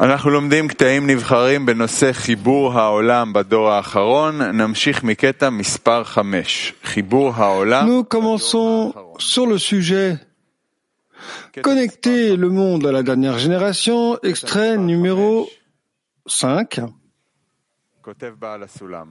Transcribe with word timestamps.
אנחנו 0.00 0.30
לומדים 0.30 0.68
קטעים 0.68 1.06
נבחרים 1.06 1.66
בנושא 1.66 2.12
חיבור 2.12 2.72
העולם 2.72 3.32
בדור 3.32 3.70
האחרון. 3.70 4.42
נמשיך 4.42 5.04
מקטע 5.04 5.50
מספר 5.50 6.04
5. 6.04 6.72
חיבור 6.82 7.34
העולם 7.34 7.86
Nous 7.88 8.04
commençons 8.04 8.92
sur 9.18 9.46
le 9.46 9.58
sujet 9.58 10.16
Connecter 11.60 12.36
le 12.36 12.48
monde 12.48 12.86
à 12.86 12.92
la 12.92 13.02
dernière 13.02 13.38
génération, 13.38 14.18
extrait 14.22 14.76
numéro 14.76 15.48
5. 16.28 16.78
כותב 18.00 18.32
בעל 18.38 18.62
הסולם. 18.62 19.06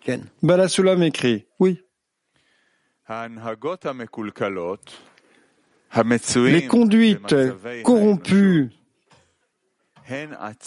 כן. 0.00 0.20
Balasulam 0.42 1.02
écrit. 1.02 1.44
Oui. 1.62 1.74
ההנהגות 3.08 3.86
המקולקלות, 3.86 4.90
המצויים 5.92 6.56
Les 6.56 6.72
conduites 6.72 7.34
במצבי 7.34 7.82
corrompues 7.86 8.30
הן 8.30 8.68
עצמן 8.68 8.82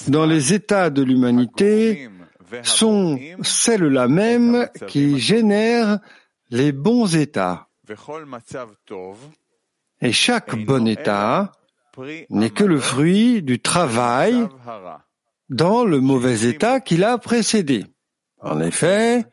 dans 0.08 0.26
les 0.26 0.54
états 0.54 0.90
de 0.90 1.02
l'humanité 1.02 2.10
sont 2.64 3.20
celles-là 3.42 4.08
même 4.08 4.70
qui 4.88 5.20
génèrent 5.20 6.00
les 6.50 6.72
bons 6.72 7.16
états. 7.16 7.68
Et 10.02 10.12
chaque 10.12 10.56
bon 10.66 10.88
état 10.88 11.52
n'est 12.30 12.50
que 12.50 12.64
le 12.64 12.80
fruit 12.80 13.42
du 13.42 13.60
travail 13.60 14.48
dans 15.50 15.86
le 15.86 16.00
mauvais 16.00 16.48
état 16.48 16.80
qui 16.80 16.98
l'a 16.98 17.18
précédé. 17.18 17.86
En 18.42 18.60
effet, 18.62 19.26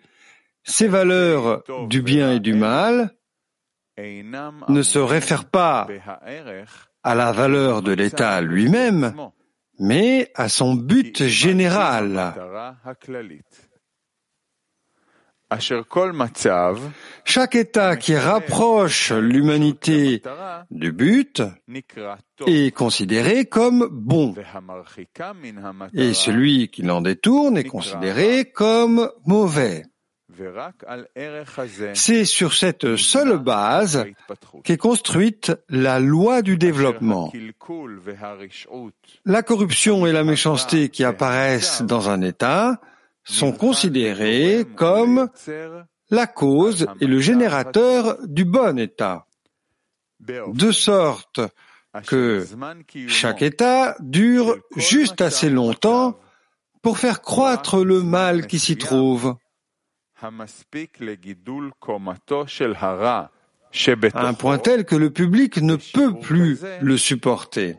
ces 0.63 0.89
valeurs 0.89 1.63
du 1.89 2.03
bien 2.03 2.33
et 2.33 2.41
du 2.41 2.55
mal 2.55 3.15
ne 3.99 4.83
se 4.83 4.99
réfèrent 4.99 5.49
pas 5.49 5.87
à 7.03 7.15
la 7.15 7.33
valeur 7.33 7.83
de 7.83 7.93
l'état 7.93 8.41
lui-même, 8.41 9.31
mais 9.79 10.31
à 10.35 10.49
son 10.49 10.75
but 10.75 11.25
général. 11.25 12.35
Chaque 17.25 17.55
état 17.55 17.97
qui 17.97 18.17
rapproche 18.17 19.13
l'humanité 19.13 20.23
du 20.71 20.93
but 20.93 21.43
est 22.47 22.75
considéré 22.75 23.45
comme 23.45 23.89
bon, 23.91 24.35
et 25.93 26.15
celui 26.15 26.69
qui 26.69 26.83
l'en 26.83 27.01
détourne 27.03 27.57
est 27.57 27.65
considéré 27.65 28.51
comme 28.51 29.11
mauvais. 29.27 29.85
C'est 31.95 32.25
sur 32.25 32.55
cette 32.55 32.97
seule 32.97 33.39
base 33.39 34.07
qu'est 34.63 34.77
construite 34.77 35.53
la 35.69 36.01
loi 36.01 36.43
du 36.43 36.57
développement. 36.57 37.33
La 39.25 39.43
corruption 39.43 40.07
et 40.07 40.13
la 40.13 40.25
méchanceté 40.25 40.89
qui 40.89 41.05
apparaissent 41.05 41.83
dans 41.83 42.09
un 42.11 42.21
État 42.23 42.81
sont 43.25 43.53
considérées 43.53 44.65
comme 44.77 45.29
la 46.11 46.27
cause 46.27 46.87
et 47.01 47.07
le 47.07 47.21
générateur 47.21 48.19
du 48.25 48.45
bon 48.45 48.79
État, 48.79 49.27
de 50.21 50.71
sorte 50.73 51.41
que 52.07 52.45
chaque 53.09 53.43
État 53.43 53.97
dure 54.01 54.57
juste 54.77 55.21
assez 55.21 55.49
longtemps 55.49 56.19
pour 56.83 56.99
faire 56.99 57.23
croître 57.23 57.83
le 57.83 58.03
mal 58.03 58.47
qui 58.47 58.59
s'y 58.59 58.77
trouve 58.77 59.37
à 64.15 64.27
un 64.27 64.35
point 64.35 64.59
tel 64.59 64.85
que 64.85 64.95
le 64.95 65.11
public 65.11 65.59
ne 65.59 65.77
peut 65.77 66.19
plus 66.21 66.61
le 66.81 66.97
supporter. 66.97 67.77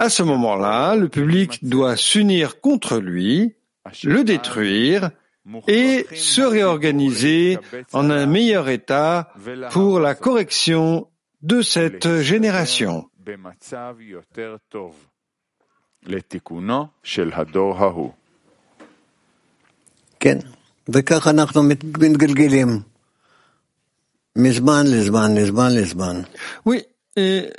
À 0.00 0.08
ce 0.08 0.22
moment-là, 0.22 0.96
le 0.96 1.08
public 1.08 1.64
doit 1.64 1.96
s'unir 1.96 2.60
contre 2.60 2.98
lui, 2.98 3.54
le 4.04 4.24
détruire 4.24 5.10
et 5.66 6.06
se 6.14 6.42
réorganiser 6.42 7.58
en 7.92 8.10
un 8.10 8.26
meilleur 8.26 8.68
état 8.68 9.32
pour 9.70 10.00
la 10.00 10.14
correction 10.14 11.08
de 11.42 11.62
cette 11.62 12.20
génération. 12.20 13.10
Ken. 20.18 20.59
יותר 20.89 21.19
טוב 21.19 21.25
לתיקונו 21.25 21.25
של 21.25 21.25
הדור 21.25 21.25
ההוא. 21.25 21.25
כן. 21.25 21.25
וכך 21.25 21.27
אנחנו 21.27 21.63
מת- 21.63 21.83
מתגלגלים. 21.99 22.79
מזמן 24.37 24.85
לזמן, 24.87 25.35
לזמן 25.35 25.75
לזמן. 25.75 26.21
Oui, 26.67 26.79
et 27.17 27.53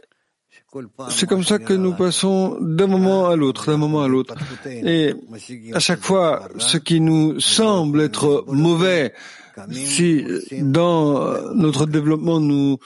כל 0.70 0.84
פעם 0.96 1.10
c'est 1.10 1.26
comme 1.26 1.42
ça 1.42 1.58
que 1.58 1.72
nous 1.72 1.94
passons 1.94 2.58
d'un 2.60 2.86
moment 2.86 3.28
à 3.28 3.36
l'autre, 3.36 3.66
d'un 3.70 3.78
moment 3.78 4.02
à 4.02 4.08
l'autre. 4.08 4.34
Et 4.66 5.14
à 5.72 5.80
chaque 5.80 6.02
fois, 6.02 6.48
ce 6.58 6.76
qui 6.76 7.00
nous 7.00 7.40
semble 7.40 8.02
être 8.02 8.44
mauvais, 8.48 9.14
si 9.72 10.24
dans 10.78 11.04
notre 11.54 11.86
développement 11.86 12.40
nous 12.40 12.76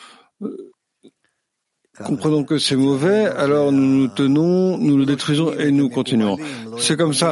comprenons 2.10 2.44
que 2.44 2.58
c'est 2.58 2.76
mauvais, 2.76 3.22
alors 3.44 3.72
nous 3.72 3.88
nous 3.98 4.08
tenons, 4.08 4.78
nous 4.78 4.96
le 4.96 5.06
détruisons 5.06 5.52
et 5.62 5.70
nous 5.72 5.88
continuons. 5.88 6.36
C'est 6.78 6.96
comme 6.96 7.12
ça. 7.22 7.30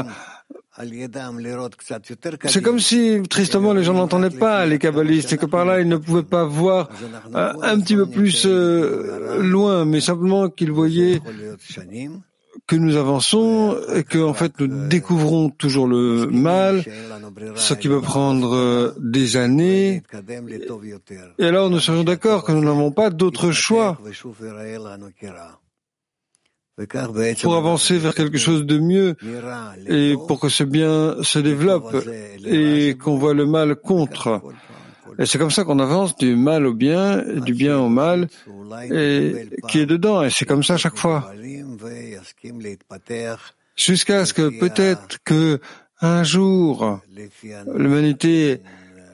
C'est 2.46 2.62
comme 2.64 2.80
si, 2.80 3.22
tristement, 3.30 3.74
les 3.74 3.84
gens 3.84 3.94
n'entendaient 3.94 4.32
pas 4.32 4.66
les 4.66 4.80
kabbalistes 4.80 5.32
et 5.34 5.38
que 5.38 5.46
par 5.46 5.66
là, 5.66 5.80
ils 5.80 5.88
ne 5.88 5.98
pouvaient 5.98 6.24
pas 6.24 6.46
voir 6.46 6.90
euh, 7.36 7.54
un 7.62 7.80
petit 7.80 7.96
peu 7.96 8.08
plus 8.08 8.46
euh, 8.46 9.40
loin, 9.40 9.86
mais 9.86 10.02
simplement 10.02 10.50
qu'ils 10.50 10.72
voyaient 10.72 11.22
que 12.68 12.76
nous 12.76 12.96
avançons 12.96 13.78
et 13.94 14.04
que, 14.04 14.18
en 14.18 14.34
fait, 14.34 14.60
nous 14.60 14.88
découvrons 14.88 15.50
toujours 15.50 15.88
le 15.88 16.28
mal, 16.28 16.84
ce 17.56 17.74
qui 17.74 17.88
peut 17.88 18.02
prendre 18.02 18.56
euh, 18.56 18.94
des 19.00 19.38
années. 19.38 20.02
Et 21.38 21.46
alors, 21.46 21.70
nous 21.70 21.80
serions 21.80 22.04
d'accord 22.04 22.44
que 22.44 22.52
nous 22.52 22.64
n'avons 22.64 22.92
pas 22.92 23.10
d'autre 23.10 23.52
choix 23.52 24.00
pour 27.42 27.56
avancer 27.56 27.98
vers 27.98 28.16
quelque 28.16 28.38
chose 28.38 28.66
de 28.66 28.80
mieux 28.80 29.16
et 29.88 30.16
pour 30.28 30.40
que 30.40 30.50
ce 30.50 30.64
bien 30.64 31.16
se 31.22 31.40
développe 31.40 31.96
et 32.46 32.98
qu'on 32.98 33.18
voit 33.18 33.34
le 33.34 33.46
mal 33.46 33.76
contre. 33.76 34.42
Et 35.20 35.28
c'est 35.28 35.38
comme 35.38 35.52
ça 35.52 35.64
qu'on 35.64 35.80
avance 35.80 36.16
du 36.18 36.36
mal 36.36 36.66
au 36.66 36.74
bien, 36.74 37.24
et 37.24 37.40
du 37.40 37.54
bien 37.54 37.78
au 37.78 37.90
mal, 37.90 38.28
et 38.92 39.50
qui 39.68 39.80
est 39.80 39.86
dedans. 39.86 40.24
Et 40.24 40.32
c'est 40.32 40.46
comme 40.46 40.64
ça 40.64 40.78
chaque 40.78 40.98
fois. 40.98 41.32
Jusqu'à 43.76 44.26
ce 44.26 44.34
que 44.34 44.60
peut-être 44.60 45.20
que 45.24 45.60
un 46.02 46.24
jour, 46.24 47.00
l'humanité 47.76 48.62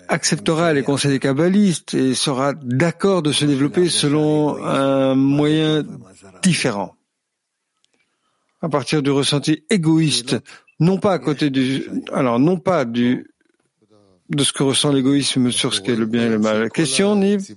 acceptera 0.07 0.73
les 0.73 0.83
conseils 0.83 1.11
des 1.11 1.19
kabbalistes 1.19 1.93
et 1.93 2.15
sera 2.15 2.53
d'accord 2.53 3.21
de 3.21 3.31
se 3.31 3.45
développer 3.45 3.89
selon 3.89 4.63
un 4.63 5.15
moyen 5.15 5.83
différent. 6.41 6.95
À 8.61 8.69
partir 8.69 9.01
du 9.01 9.09
ressenti 9.09 9.63
égoïste, 9.69 10.37
non 10.79 10.97
pas 10.97 11.13
à 11.13 11.19
côté 11.19 11.49
du, 11.49 11.89
alors 12.11 12.39
non 12.39 12.57
pas 12.57 12.83
du, 12.85 13.31
de 14.29 14.43
ce 14.43 14.53
que 14.53 14.63
ressent 14.63 14.91
l'égoïsme 14.91 15.51
sur 15.51 15.73
ce 15.73 15.81
qu'est 15.81 15.95
le 15.95 16.05
bien 16.05 16.25
et 16.25 16.29
le 16.29 16.39
mal. 16.39 16.69
Question, 16.69 17.15
Nive? 17.15 17.55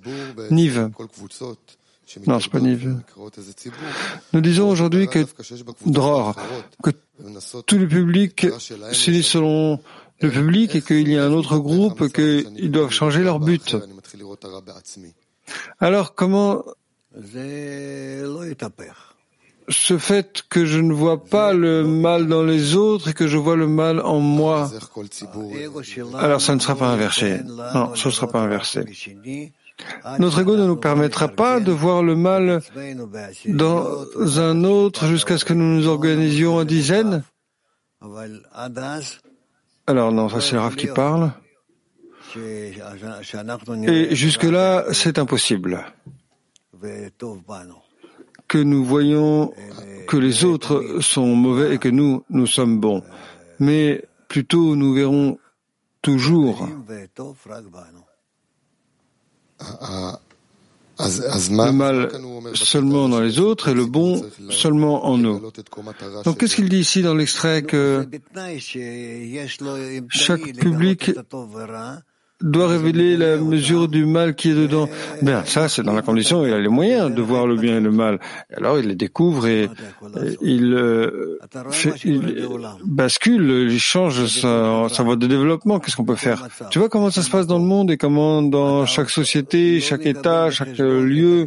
Nive. 0.50 0.90
Non, 2.26 2.40
c'est 2.40 2.50
pas 2.50 2.60
Nive. 2.60 3.00
Nous 4.32 4.40
disons 4.40 4.68
aujourd'hui 4.68 5.08
que, 5.08 5.26
Dror, 5.86 6.36
que 6.82 6.90
tout 7.66 7.78
le 7.78 7.88
public 7.88 8.46
s'unit 8.92 9.22
selon 9.22 9.80
le 10.20 10.30
public 10.30 10.76
et 10.76 10.82
qu'il 10.82 11.08
y 11.08 11.18
a 11.18 11.24
un 11.24 11.32
autre 11.32 11.58
groupe 11.58 12.12
qu'ils 12.12 12.70
doivent 12.70 12.92
changer 12.92 13.22
leur 13.22 13.40
but. 13.40 13.76
Alors 15.80 16.14
comment 16.14 16.64
ce 19.68 19.98
fait 19.98 20.42
que 20.48 20.64
je 20.64 20.80
ne 20.80 20.92
vois 20.92 21.22
pas 21.24 21.52
le 21.52 21.84
mal 21.84 22.26
dans 22.26 22.42
les 22.42 22.76
autres 22.76 23.08
et 23.08 23.14
que 23.14 23.26
je 23.26 23.36
vois 23.36 23.56
le 23.56 23.66
mal 23.66 24.00
en 24.00 24.20
moi, 24.20 24.70
alors 26.18 26.40
ça 26.40 26.54
ne 26.54 26.60
sera 26.60 26.76
pas 26.76 26.88
inversé. 26.88 27.40
Non, 27.74 27.94
ce 27.94 28.08
ne 28.08 28.12
sera 28.12 28.28
pas 28.28 28.40
inversé. 28.40 28.84
Notre 30.18 30.40
ego 30.40 30.56
ne 30.56 30.66
nous 30.66 30.76
permettra 30.76 31.28
pas 31.28 31.58
de 31.60 31.72
voir 31.72 32.02
le 32.02 32.14
mal 32.14 32.62
dans 33.46 34.38
un 34.38 34.64
autre 34.64 35.06
jusqu'à 35.06 35.38
ce 35.38 35.44
que 35.44 35.54
nous 35.54 35.76
nous 35.76 35.86
organisions 35.88 36.56
en 36.56 36.64
dizaines. 36.64 37.22
Alors 39.86 40.12
non, 40.12 40.28
ça 40.28 40.40
c'est 40.40 40.58
Rav 40.58 40.76
qui 40.76 40.86
parle. 40.86 41.32
Et 42.36 44.14
jusque-là, 44.14 44.86
c'est 44.92 45.18
impossible 45.18 45.84
que 48.52 48.58
nous 48.58 48.84
voyons 48.84 49.54
que 50.06 50.18
les 50.18 50.44
autres 50.44 50.98
sont 51.00 51.34
mauvais 51.34 51.76
et 51.76 51.78
que 51.78 51.88
nous, 51.88 52.22
nous 52.28 52.46
sommes 52.46 52.78
bons. 52.80 53.02
Mais 53.58 54.04
plutôt, 54.28 54.76
nous 54.76 54.92
verrons 54.92 55.38
toujours 56.02 56.68
Le 60.98 61.72
mal 61.72 62.10
seulement 62.52 63.08
dans 63.08 63.20
les 63.20 63.38
autres 63.38 63.68
et 63.68 63.74
le 63.74 63.86
bon 63.86 64.22
seulement 64.50 65.06
en 65.06 65.16
nous. 65.16 65.40
Donc 66.26 66.36
qu'est-ce 66.38 66.56
qu'il 66.56 66.68
dit 66.68 66.80
ici 66.80 67.00
dans 67.00 67.14
l'extrait 67.14 67.62
que 67.62 68.06
chaque 70.10 70.52
public 70.58 71.10
doit 72.42 72.68
révéler 72.68 73.16
la 73.16 73.36
mesure 73.36 73.88
du 73.88 74.04
mal 74.04 74.34
qui 74.34 74.50
est 74.50 74.54
dedans. 74.54 74.88
Bien, 75.22 75.44
ça, 75.44 75.68
c'est 75.68 75.82
dans 75.82 75.92
la 75.92 76.02
condition 76.02 76.42
où 76.42 76.46
il 76.46 76.52
a 76.52 76.60
les 76.60 76.68
moyens 76.68 77.12
de 77.14 77.22
voir 77.22 77.46
le 77.46 77.56
bien 77.56 77.78
et 77.78 77.80
le 77.80 77.90
mal. 77.90 78.18
Alors, 78.56 78.78
il 78.78 78.88
les 78.88 78.94
découvre 78.94 79.46
et, 79.46 79.68
il, 80.42 80.74
euh, 80.74 81.38
il, 82.04 82.48
bascule, 82.84 83.68
il 83.70 83.78
change 83.78 84.26
sa, 84.26 84.88
sa 84.88 85.02
voie 85.02 85.16
de 85.16 85.26
développement. 85.26 85.78
Qu'est-ce 85.80 85.96
qu'on 85.96 86.04
peut 86.04 86.16
faire? 86.16 86.48
Tu 86.70 86.78
vois 86.78 86.88
comment 86.88 87.10
ça 87.10 87.22
se 87.22 87.30
passe 87.30 87.46
dans 87.46 87.58
le 87.58 87.64
monde 87.64 87.90
et 87.90 87.96
comment 87.96 88.42
dans 88.42 88.86
chaque 88.86 89.10
société, 89.10 89.80
chaque 89.80 90.06
État, 90.06 90.50
chaque 90.50 90.78
lieu? 90.78 91.46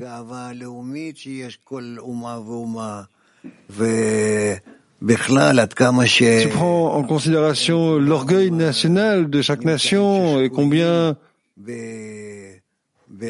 Tu 5.02 6.50
prends 6.50 6.94
en 6.96 7.04
considération 7.04 7.98
l'orgueil 7.98 8.52
national 8.52 9.30
de 9.30 9.42
chaque 9.42 9.64
nation 9.64 10.42
et 10.42 10.50
combien 10.50 11.18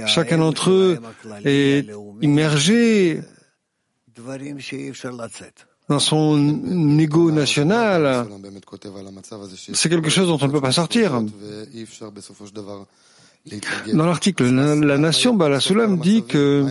chacun 0.06 0.38
d'entre 0.38 0.70
eux 0.72 1.00
est 1.44 1.88
immergé 2.22 3.22
dans 5.88 6.00
son 6.00 7.00
ego 7.00 7.32
national. 7.32 8.28
C'est 9.74 9.90
quelque 9.90 10.10
chose 10.10 10.28
dont 10.28 10.40
on 10.42 10.48
ne 10.48 10.52
peut 10.52 10.62
pas 10.62 10.72
sortir. 10.72 11.22
Dans 13.94 14.06
l'article, 14.06 14.46
la, 14.46 14.98
nation 14.98 15.36
Balasulam 15.36 16.00
dit 16.00 16.24
que 16.24 16.66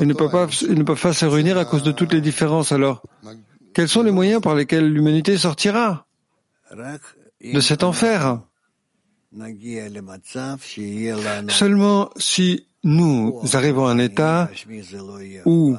ils 0.00 0.06
ne, 0.08 0.14
peuvent 0.14 1.00
pas, 1.00 1.12
se 1.12 1.24
réunir 1.24 1.56
à 1.56 1.64
cause 1.64 1.82
de 1.82 1.92
toutes 1.92 2.12
les 2.12 2.20
différences. 2.20 2.72
Alors, 2.72 3.02
quels 3.74 3.88
sont 3.88 4.02
les 4.02 4.10
moyens 4.10 4.40
par 4.42 4.54
lesquels 4.54 4.92
l'humanité 4.92 5.38
sortira 5.38 6.06
de 6.74 7.60
cet 7.60 7.84
enfer? 7.84 8.40
Seulement 11.48 12.10
si 12.16 12.66
nous 12.82 13.40
arrivons 13.52 13.86
à 13.86 13.92
un 13.92 13.98
état 13.98 14.50
où 15.44 15.76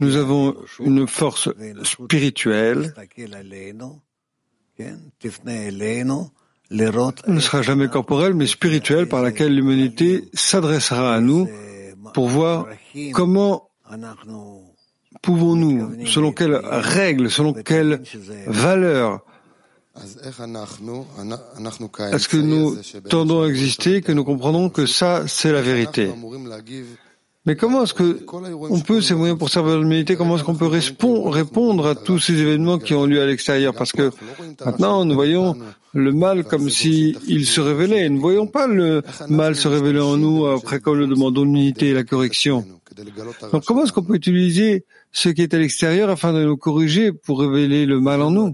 nous 0.00 0.16
avons 0.16 0.56
une 0.80 1.06
force 1.06 1.48
spirituelle 1.82 2.94
ne 6.72 7.40
sera 7.40 7.62
jamais 7.62 7.88
corporelle, 7.88 8.34
mais 8.34 8.46
spirituelle, 8.46 9.08
par 9.08 9.22
laquelle 9.22 9.54
l'humanité 9.54 10.28
s'adressera 10.32 11.14
à 11.14 11.20
nous 11.20 11.48
pour 12.14 12.28
voir 12.28 12.66
comment 13.12 13.68
pouvons-nous, 15.22 16.06
selon 16.06 16.32
quelles 16.32 16.56
règles, 16.56 17.30
selon 17.30 17.52
quelles 17.52 18.02
valeurs, 18.46 19.20
est-ce 19.94 20.28
que 22.28 22.36
nous 22.38 22.76
tendons 23.10 23.42
à 23.42 23.46
exister, 23.46 24.00
que 24.00 24.12
nous 24.12 24.24
comprenons 24.24 24.70
que 24.70 24.86
ça, 24.86 25.24
c'est 25.26 25.52
la 25.52 25.60
vérité 25.60 26.10
mais 27.44 27.56
comment 27.56 27.82
est-ce 27.82 27.94
que 27.94 28.24
on 28.70 28.80
peut, 28.80 29.00
ces 29.00 29.14
moyens 29.14 29.36
pour 29.38 29.50
servir 29.50 29.78
l'humanité, 29.78 30.14
comment 30.14 30.36
est-ce 30.36 30.44
qu'on 30.44 30.54
peut 30.54 30.66
répondre 30.66 31.86
à 31.88 31.94
tous 31.96 32.20
ces 32.20 32.40
événements 32.40 32.78
qui 32.78 32.94
ont 32.94 33.04
lieu 33.04 33.20
à 33.20 33.26
l'extérieur? 33.26 33.74
Parce 33.74 33.90
que 33.90 34.12
maintenant, 34.64 35.04
nous 35.04 35.14
voyons 35.14 35.56
le 35.92 36.12
mal 36.12 36.44
comme 36.44 36.70
si 36.70 37.16
il 37.26 37.44
se 37.46 37.60
révélait. 37.60 38.08
Nous 38.08 38.16
ne 38.16 38.20
voyons 38.20 38.46
pas 38.46 38.68
le 38.68 39.02
mal 39.28 39.56
se 39.56 39.66
révéler 39.66 40.00
en 40.00 40.16
nous 40.16 40.46
après 40.46 40.78
qu'on 40.80 40.94
nous 40.94 41.06
demandons 41.06 41.44
l'unité 41.44 41.88
et 41.88 41.94
la 41.94 42.04
correction. 42.04 42.64
Donc 43.52 43.64
comment 43.64 43.84
est-ce 43.84 43.92
qu'on 43.92 44.04
peut 44.04 44.14
utiliser 44.14 44.84
ce 45.10 45.28
qui 45.28 45.42
est 45.42 45.52
à 45.52 45.58
l'extérieur 45.58 46.10
afin 46.10 46.32
de 46.32 46.44
nous 46.44 46.56
corriger 46.56 47.12
pour 47.12 47.40
révéler 47.40 47.86
le 47.86 48.00
mal 48.00 48.22
en 48.22 48.30
nous? 48.30 48.52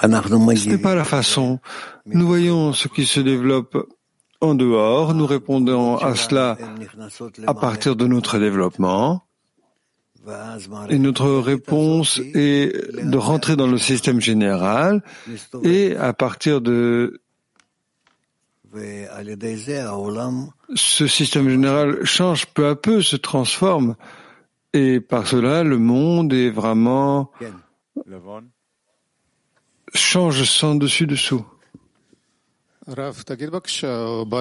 Ce 0.00 0.68
n'est 0.68 0.78
pas 0.78 0.94
la 0.94 1.04
façon. 1.04 1.58
Nous 2.06 2.26
voyons 2.26 2.72
ce 2.72 2.88
qui 2.88 3.06
se 3.06 3.20
développe 3.20 3.76
en 4.40 4.54
dehors, 4.54 5.14
nous 5.14 5.26
répondons 5.26 5.96
à 5.96 6.14
cela 6.14 6.56
à 7.46 7.54
partir 7.54 7.96
de 7.96 8.06
notre 8.06 8.38
développement. 8.38 9.24
Et 10.90 10.98
notre 10.98 11.30
réponse 11.30 12.20
est 12.34 12.72
de 13.02 13.16
rentrer 13.16 13.56
dans 13.56 13.66
le 13.66 13.78
système 13.78 14.20
général 14.20 15.02
et 15.62 15.96
à 15.96 16.12
partir 16.12 16.60
de 16.60 17.20
ce 20.74 21.06
système 21.06 21.48
général 21.48 22.04
change 22.04 22.46
peu 22.46 22.68
à 22.68 22.76
peu, 22.76 23.02
se 23.02 23.16
transforme 23.16 23.96
et 24.72 25.00
par 25.00 25.26
cela 25.26 25.64
le 25.64 25.78
monde 25.78 26.32
est 26.32 26.50
vraiment 26.50 27.32
change 29.94 30.44
sans 30.44 30.74
dessus-dessous. 30.74 31.44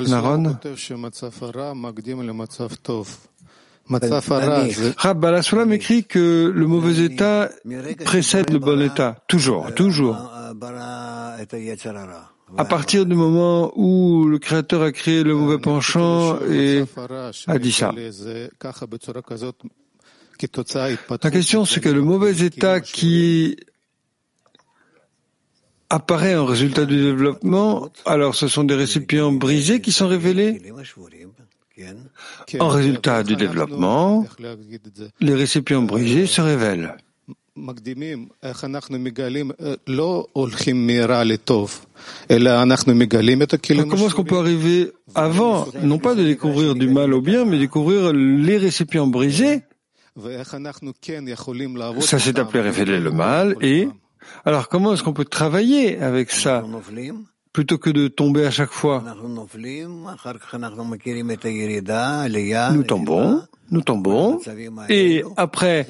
Naron 0.07 0.55
Rab 4.97 5.19
Balasulam 5.19 5.73
écrit 5.73 6.03
que 6.03 6.51
le 6.53 6.67
mauvais 6.67 7.03
état 7.03 7.49
précède 8.05 8.51
le 8.51 8.59
bon 8.59 8.79
état, 8.81 9.23
toujours, 9.27 9.73
toujours. 9.73 10.15
À 12.57 12.65
partir 12.65 13.05
du 13.05 13.15
moment 13.15 13.71
où 13.75 14.25
le 14.27 14.37
Créateur 14.39 14.83
a 14.83 14.91
créé 14.91 15.23
le 15.23 15.35
mauvais 15.35 15.57
penchant 15.59 16.39
et 16.49 16.83
a 17.47 17.59
dit 17.59 17.71
ça. 17.71 17.93
La 21.23 21.31
question, 21.31 21.65
c'est 21.65 21.81
que 21.81 21.89
le 21.89 22.01
mauvais 22.01 22.37
état 22.45 22.79
qui 22.81 23.57
apparaît 25.89 26.35
en 26.35 26.45
résultat 26.45 26.85
du 26.85 27.01
développement, 27.01 27.89
alors 28.05 28.35
ce 28.35 28.47
sont 28.47 28.63
des 28.63 28.75
récipients 28.75 29.31
brisés 29.31 29.81
qui 29.81 29.91
sont 29.91 30.07
révélés. 30.07 30.61
En 32.59 32.67
résultat 32.67 33.23
du 33.23 33.35
développement, 33.35 34.25
les 35.19 35.33
récipients 35.33 35.81
brisés 35.81 36.27
se 36.27 36.41
révèlent. 36.41 36.95
comment 43.87 44.05
est-ce 44.05 44.15
qu'on 44.15 44.23
peut 44.23 44.37
arriver 44.37 44.91
avant, 45.15 45.67
non 45.81 45.99
pas 45.99 46.15
de 46.15 46.23
découvrir 46.23 46.75
du 46.75 46.89
mal 46.89 47.13
au 47.13 47.21
bien, 47.21 47.45
mais 47.45 47.57
découvrir 47.57 48.13
les 48.13 48.57
récipients 48.57 49.07
brisés? 49.07 49.63
Ça 52.01 52.19
s'est 52.19 52.39
appelé 52.39 52.61
révéler 52.61 52.99
le 52.99 53.11
mal 53.11 53.55
et 53.61 53.87
alors 54.45 54.69
comment 54.69 54.93
est-ce 54.93 55.03
qu'on 55.03 55.13
peut 55.13 55.25
travailler 55.25 55.99
avec 55.99 56.31
ça 56.31 56.63
plutôt 57.53 57.77
que 57.77 57.89
de 57.89 58.07
tomber 58.07 58.45
à 58.45 58.51
chaque 58.51 58.71
fois 58.71 59.03
Nous 62.73 62.83
tombons, 62.83 63.41
nous 63.71 63.81
tombons, 63.81 64.39
et 64.89 65.23
après, 65.35 65.87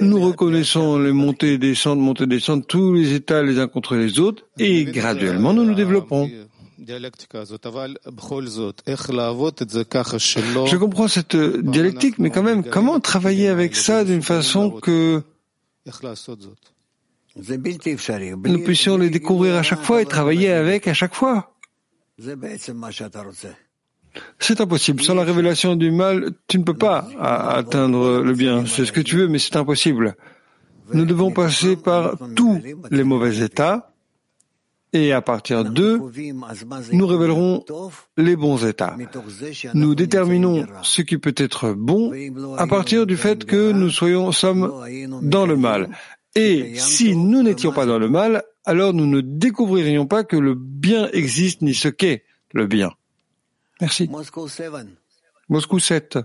nous 0.00 0.20
reconnaissons 0.20 0.98
les 0.98 1.12
montées 1.12 1.54
et 1.54 1.58
descentes, 1.58 1.98
montées 1.98 2.24
et 2.24 2.26
descentes, 2.26 2.66
tous 2.66 2.94
les 2.94 3.14
états 3.14 3.42
les 3.42 3.58
uns 3.58 3.68
contre 3.68 3.96
les 3.96 4.18
autres, 4.18 4.44
et 4.58 4.84
graduellement 4.84 5.52
nous 5.52 5.64
nous 5.64 5.74
développons. 5.74 6.28
Je 10.66 10.76
comprends 10.76 11.08
cette 11.08 11.36
dialectique, 11.36 12.18
mais 12.18 12.30
quand 12.30 12.42
même, 12.42 12.64
comment 12.64 12.98
travailler 13.00 13.48
avec 13.48 13.76
ça 13.76 14.04
d'une 14.04 14.22
façon 14.22 14.70
que 14.70 15.22
nous 17.36 18.64
puissions 18.64 18.98
les 18.98 19.10
découvrir 19.10 19.54
à 19.56 19.62
chaque 19.62 19.82
fois 19.82 20.02
et 20.02 20.06
travailler 20.06 20.50
avec 20.50 20.88
à 20.88 20.94
chaque 20.94 21.14
fois. 21.14 21.54
C'est 24.38 24.60
impossible. 24.60 25.02
Sans 25.02 25.14
la 25.14 25.24
révélation 25.24 25.76
du 25.76 25.90
mal, 25.90 26.32
tu 26.48 26.58
ne 26.58 26.64
peux 26.64 26.76
pas 26.76 27.08
atteindre 27.20 28.20
le 28.22 28.32
bien. 28.34 28.66
C'est 28.66 28.84
ce 28.84 28.92
que 28.92 29.00
tu 29.00 29.16
veux, 29.16 29.28
mais 29.28 29.38
c'est 29.38 29.56
impossible. 29.56 30.16
Nous 30.92 31.04
devons 31.04 31.30
passer 31.30 31.76
par 31.76 32.16
tous 32.34 32.60
les 32.90 33.04
mauvais 33.04 33.38
états 33.38 33.90
et 34.92 35.12
à 35.12 35.22
partir 35.22 35.64
d'eux, 35.64 36.00
nous 36.92 37.06
révélerons 37.06 37.64
les 38.16 38.34
bons 38.34 38.64
états. 38.64 38.96
Nous 39.74 39.94
déterminons 39.94 40.66
ce 40.82 41.02
qui 41.02 41.16
peut 41.16 41.34
être 41.36 41.72
bon 41.72 42.12
à 42.58 42.66
partir 42.66 43.06
du 43.06 43.16
fait 43.16 43.44
que 43.44 43.70
nous 43.70 43.90
soyons, 43.90 44.32
sommes 44.32 44.72
dans 45.22 45.46
le 45.46 45.56
mal. 45.56 45.90
Et 46.35 46.75
si 46.77 47.15
nous 47.15 47.43
n'étions 47.43 47.71
pas 47.71 47.85
dans 47.85 47.97
le 47.97 48.09
mal, 48.09 48.43
alors 48.65 48.93
nous 48.93 49.05
ne 49.05 49.21
découvririons 49.21 50.05
pas 50.05 50.23
que 50.23 50.35
le 50.35 50.53
bien 50.53 51.09
existe 51.11 51.61
ni 51.61 51.73
ce 51.73 51.87
qu'est 51.87 52.25
le 52.51 52.67
bien. 52.67 52.91
Merci. 53.79 54.09
Moscou 54.09 55.79
7. 55.79 56.17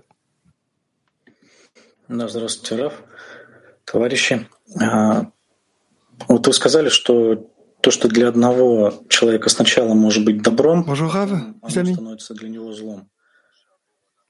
Вот 6.29 6.47
вы 6.47 6.53
сказали, 6.53 6.89
что 6.89 7.50
то, 7.81 7.91
что 7.91 8.09
для 8.09 8.29
одного 8.29 9.05
человека 9.09 9.49
сначала 9.49 9.95
может 9.95 10.25
быть 10.25 10.43
добром, 10.43 10.85
Bonjour 10.85 11.11
Rav, 11.12 11.33
оно 11.33 11.55
mes 11.62 11.77
amis. 11.77 11.95
становится 11.95 12.35
для 12.35 12.49
него 12.49 12.73
злом. 12.73 13.09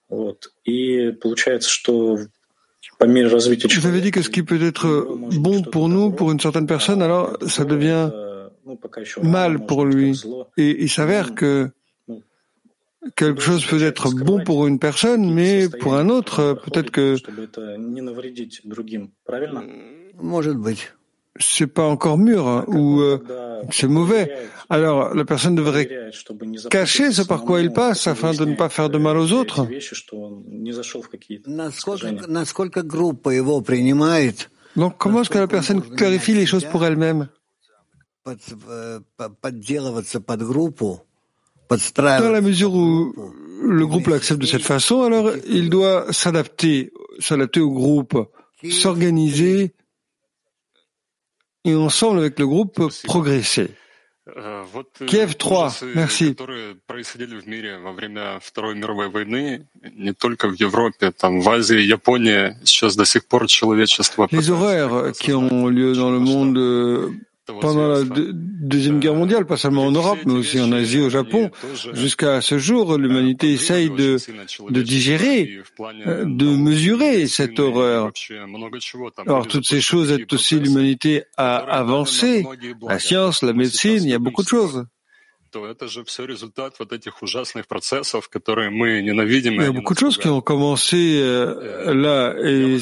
Вот. 0.09 0.53
И 0.65 1.13
получается, 1.13 1.69
что 1.69 2.19
по 2.19 2.19
мере 2.19 2.21
развития 2.21 2.34
Vous 3.01 3.87
avez 3.87 4.01
dit 4.01 4.11
que 4.11 4.23
ce 4.23 4.31
qui 4.31 4.43
peut 4.43 4.63
être 4.63 5.17
bon 5.39 5.63
pour 5.63 5.89
nous, 5.89 6.11
pour 6.11 6.33
une 6.33 6.41
certaine 6.41 6.67
personne, 6.67 7.03
alors 7.03 7.37
ça 7.47 7.65
devient 7.65 8.11
mal 9.23 9.65
pour 9.67 9.85
lui. 9.85 10.21
Et 10.57 10.83
il 10.83 10.91
s'avère 10.91 11.35
que 11.35 11.71
quelque 13.17 13.41
chose 13.41 13.65
peut 13.67 13.83
être 13.83 14.11
bon 14.11 14.45
pour 14.45 14.67
une 14.67 14.79
personne, 14.79 15.33
mais 15.33 15.69
pour 15.69 15.95
un 15.95 16.09
autre, 16.09 16.59
peut-être 16.65 16.91
que 16.91 17.17
Может 20.21 20.57
быть. 20.57 20.93
c'est 21.38 21.68
pas 21.68 21.84
encore 21.84 22.18
mûr 22.18 22.48
hein, 22.48 22.66
ou 22.68 23.02
euh, 23.02 23.20
c'est 23.72 23.88
mauvais. 23.88 24.32
Alors 24.70 25.14
la 25.14 25.26
personne 25.26 25.56
devrait 25.56 25.90
cacher 26.70 27.12
ce 27.12 27.22
par 27.22 27.44
quoi 27.44 27.62
il 27.62 27.72
passe 27.72 28.08
afin 28.08 28.34
de 28.34 28.46
ne 28.46 28.56
pas 28.56 28.70
faire 28.70 28.90
de 28.90 28.98
mal 28.98 29.18
aux 29.18 29.32
autres. 29.32 29.68
Donc 34.76 34.98
comment 34.98 35.22
est-ce 35.22 35.30
que 35.30 35.38
la 35.38 35.48
personne 35.48 35.82
clarifie 35.82 36.34
les 36.34 36.46
choses 36.46 36.66
pour 36.66 36.86
elle-même? 36.86 37.28
Dans 42.22 42.32
la 42.32 42.42
mesure 42.42 42.74
où 42.74 43.14
le 43.62 43.88
groupe 43.88 44.08
l'accepte 44.08 44.42
de 44.42 44.46
cette 44.46 44.64
façon, 44.64 45.04
alors 45.04 45.32
il 45.48 45.70
doit 45.70 46.12
s'adapter, 46.12 46.92
s'adapter 47.20 47.60
au 47.60 47.72
groupe, 47.72 48.18
s'organiser 48.70 49.74
et 51.66 51.76
ensemble 51.76 52.20
avec 52.20 52.40
le 52.40 52.48
groupe 52.48 52.90
progresser. 53.04 53.72
Kiev 55.06 55.36
3, 55.36 55.76
merci. 55.94 56.36
Les 64.32 64.50
horreurs 64.50 65.12
qui 65.12 65.32
ont 65.34 65.68
lieu 65.68 65.94
dans 65.94 66.12
le 66.12 66.20
monde 66.20 67.14
pendant 67.46 67.88
la 67.88 68.04
Deuxième 68.04 69.00
Guerre 69.00 69.16
mondiale, 69.16 69.46
pas 69.46 69.58
seulement 69.58 69.86
en 69.86 69.92
Europe, 69.92 70.20
mais 70.26 70.34
aussi 70.34 70.60
en 70.60 70.72
Asie, 70.72 71.00
au 71.00 71.10
Japon. 71.10 71.52
Jusqu'à 71.94 72.42
ce 72.42 72.58
jour, 72.58 72.98
l'humanité 72.98 73.54
essaye 73.54 73.90
de, 73.90 74.18
digérer, 74.82 75.60
euh, 76.08 76.26
de 76.26 76.46
mesurer 76.46 77.28
cette 77.28 77.60
horreur. 77.60 78.12
Alors 79.28 79.48
toutes 79.48 79.66
ces 79.66 79.82
choses 79.82 80.12
aident 80.12 80.32
aussi 80.34 80.60
l'humanité 80.60 81.24
à 81.38 81.58
avancer, 81.58 82.46
la 82.88 83.00
science, 83.00 83.44
la 83.44 83.54
médecine, 83.54 84.04
il 84.04 84.10
y 84.10 84.14
a 84.14 84.20
beaucoup 84.20 84.44
de 84.44 84.48
choses. 84.48 84.86
Il 85.54 85.62
y 85.62 85.70
a 89.64 89.72
beaucoup 89.72 89.94
de 89.94 90.00
choses 90.00 90.18
qui 90.18 90.28
ont 90.28 90.42
commencé 90.42 91.20
euh, 91.22 91.94
là 91.94 92.36
et 92.44 92.78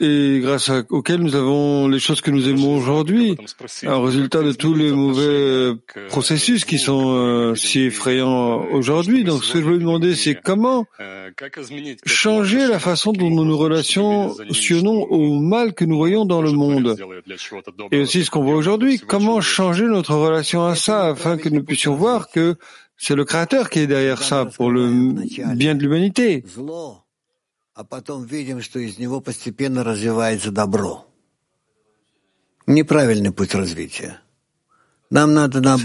et 0.00 0.40
grâce 0.40 0.70
à, 0.70 0.82
auxquelles 0.90 1.20
nous 1.20 1.36
avons 1.36 1.88
les 1.88 1.98
choses 1.98 2.20
que 2.20 2.30
nous 2.30 2.48
aimons 2.48 2.76
aujourd'hui, 2.76 3.36
un 3.84 4.04
résultat 4.04 4.42
de 4.42 4.52
tous 4.52 4.74
les 4.74 4.90
mauvais 4.90 5.22
euh, 5.22 5.74
processus 6.08 6.64
qui 6.64 6.78
sont 6.78 7.14
euh, 7.14 7.54
si 7.54 7.82
effrayants 7.82 8.66
aujourd'hui. 8.72 9.24
Donc 9.24 9.44
ce 9.44 9.54
que 9.54 9.60
je 9.60 9.64
veux 9.64 9.78
demander, 9.78 10.14
c'est 10.14 10.34
comment 10.34 10.86
changer 12.06 12.66
la 12.66 12.78
façon 12.78 13.12
dont 13.12 13.30
nous 13.30 13.44
nous 13.44 13.56
relationnons 13.56 15.02
au 15.10 15.40
mal 15.40 15.74
que 15.74 15.84
nous 15.84 15.96
voyons 15.96 16.24
dans 16.24 16.42
le 16.42 16.52
monde. 16.52 16.96
Et 17.92 18.00
aussi 18.00 18.24
ce 18.24 18.30
qu'on 18.30 18.44
voit 18.44 18.56
aujourd'hui, 18.56 18.98
comment 18.98 19.40
changer 19.40 19.84
notre 19.84 20.14
relation 20.14 20.64
à 20.64 20.74
ça 20.74 21.06
afin 21.06 21.36
que 21.36 21.48
nous 21.48 21.62
puissions 21.62 21.94
voir 21.94 22.28
que 22.30 22.56
c'est 22.96 23.14
le 23.14 23.24
Créateur 23.24 23.70
qui 23.70 23.80
est 23.80 23.86
derrière 23.86 24.22
ça 24.22 24.46
pour 24.46 24.70
le 24.70 25.14
bien 25.54 25.74
de 25.74 25.82
l'humanité. 25.82 26.44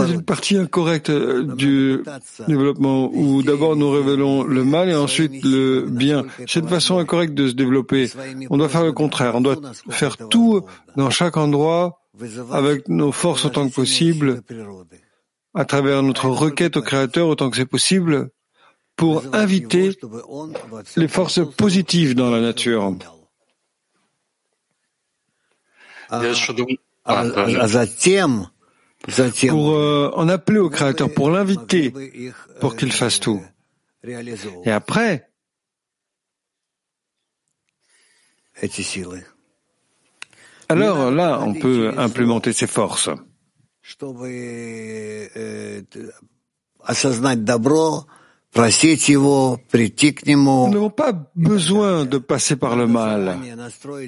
C'est 0.08 0.14
une 0.14 0.24
partie 0.24 0.58
incorrecte 0.58 1.10
euh, 1.10 1.44
du 1.44 2.02
développement 2.48 3.12
où 3.14 3.44
d'abord 3.44 3.76
nous 3.76 3.92
révélons 3.92 4.44
le 4.44 4.64
mal 4.64 4.90
et 4.90 4.96
ensuite 4.96 5.44
le 5.44 5.86
bien. 5.88 6.26
C'est 6.48 6.62
une 6.62 6.68
façon 6.68 6.98
incorrecte 6.98 7.34
de 7.34 7.48
se 7.50 7.54
développer. 7.54 8.10
On 8.50 8.58
doit 8.58 8.70
faire 8.70 8.84
le 8.84 8.94
contraire. 8.94 9.36
On 9.36 9.42
doit 9.42 9.58
faire 9.90 10.18
tout 10.18 10.62
dans 10.96 11.10
chaque 11.10 11.38
endroit 11.38 12.02
avec 12.52 12.88
nos 12.88 13.12
forces 13.12 13.46
autant 13.46 13.68
que 13.68 13.74
possible, 13.74 14.42
à 15.54 15.66
travers 15.66 16.02
notre 16.02 16.28
requête 16.30 16.78
au 16.78 16.82
Créateur 16.82 17.28
autant 17.28 17.50
que 17.50 17.58
c'est 17.58 17.66
possible, 17.66 18.30
pour 19.00 19.24
inviter 19.34 19.98
les 20.98 21.08
forces 21.08 21.40
positives 21.56 22.16
dans 22.16 22.30
la 22.30 22.42
nature. 22.42 22.84
Pour 29.48 29.74
en 30.22 30.28
appeler 30.28 30.60
au 30.60 30.70
Créateur, 30.70 31.14
pour 31.14 31.30
l'inviter, 31.30 31.94
pour 32.60 32.76
qu'il 32.76 32.92
fasse 32.92 33.22
tout. 33.22 33.42
Et 34.66 34.72
après, 34.72 35.30
alors 40.68 41.10
là, 41.10 41.40
on 41.42 41.54
peut 41.54 41.94
implémenter 41.98 42.52
ces 42.52 42.68
forces. 42.68 43.10
Nous 48.56 48.64
n'avons 50.70 50.90
pas 50.90 51.32
besoin 51.36 52.06
de 52.06 52.18
passer 52.18 52.56
par 52.56 52.76
le 52.76 52.88
mal 52.88 53.38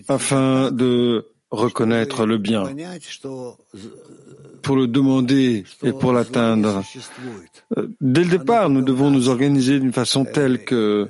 afin 0.08 0.72
de 0.72 1.28
reconnaître 1.52 2.26
le 2.26 2.38
bien, 2.38 2.64
pour 4.62 4.76
le 4.76 4.88
demander 4.88 5.64
et 5.84 5.92
pour 5.92 6.14
l'atteindre. 6.14 6.84
Euh, 7.78 7.88
dès 8.00 8.24
le 8.24 8.30
départ, 8.30 8.70
nous 8.70 8.82
devons 8.82 9.12
nous 9.12 9.30
organiser 9.30 9.80
d'une 9.80 9.94
façon 9.94 10.26
telle 10.26 10.64
que 10.66 11.10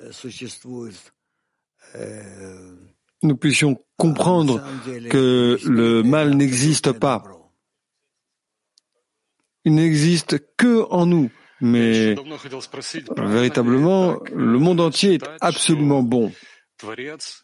nous 3.24 3.38
puissions 3.38 3.78
comprendre 3.98 4.64
que 5.10 5.60
le 5.66 6.02
mal 6.04 6.36
n'existe 6.36 6.92
pas. 6.92 7.24
Il 9.64 9.76
n'existe 9.76 10.42
que 10.58 10.88
en 10.90 11.06
nous. 11.06 11.30
Mais 11.61 12.15
véritablement, 13.17 14.19
le 14.33 14.59
monde 14.59 14.81
entier 14.81 15.15
est 15.15 15.25
absolument 15.41 16.03
bon. 16.03 16.33
Творец 16.79 17.43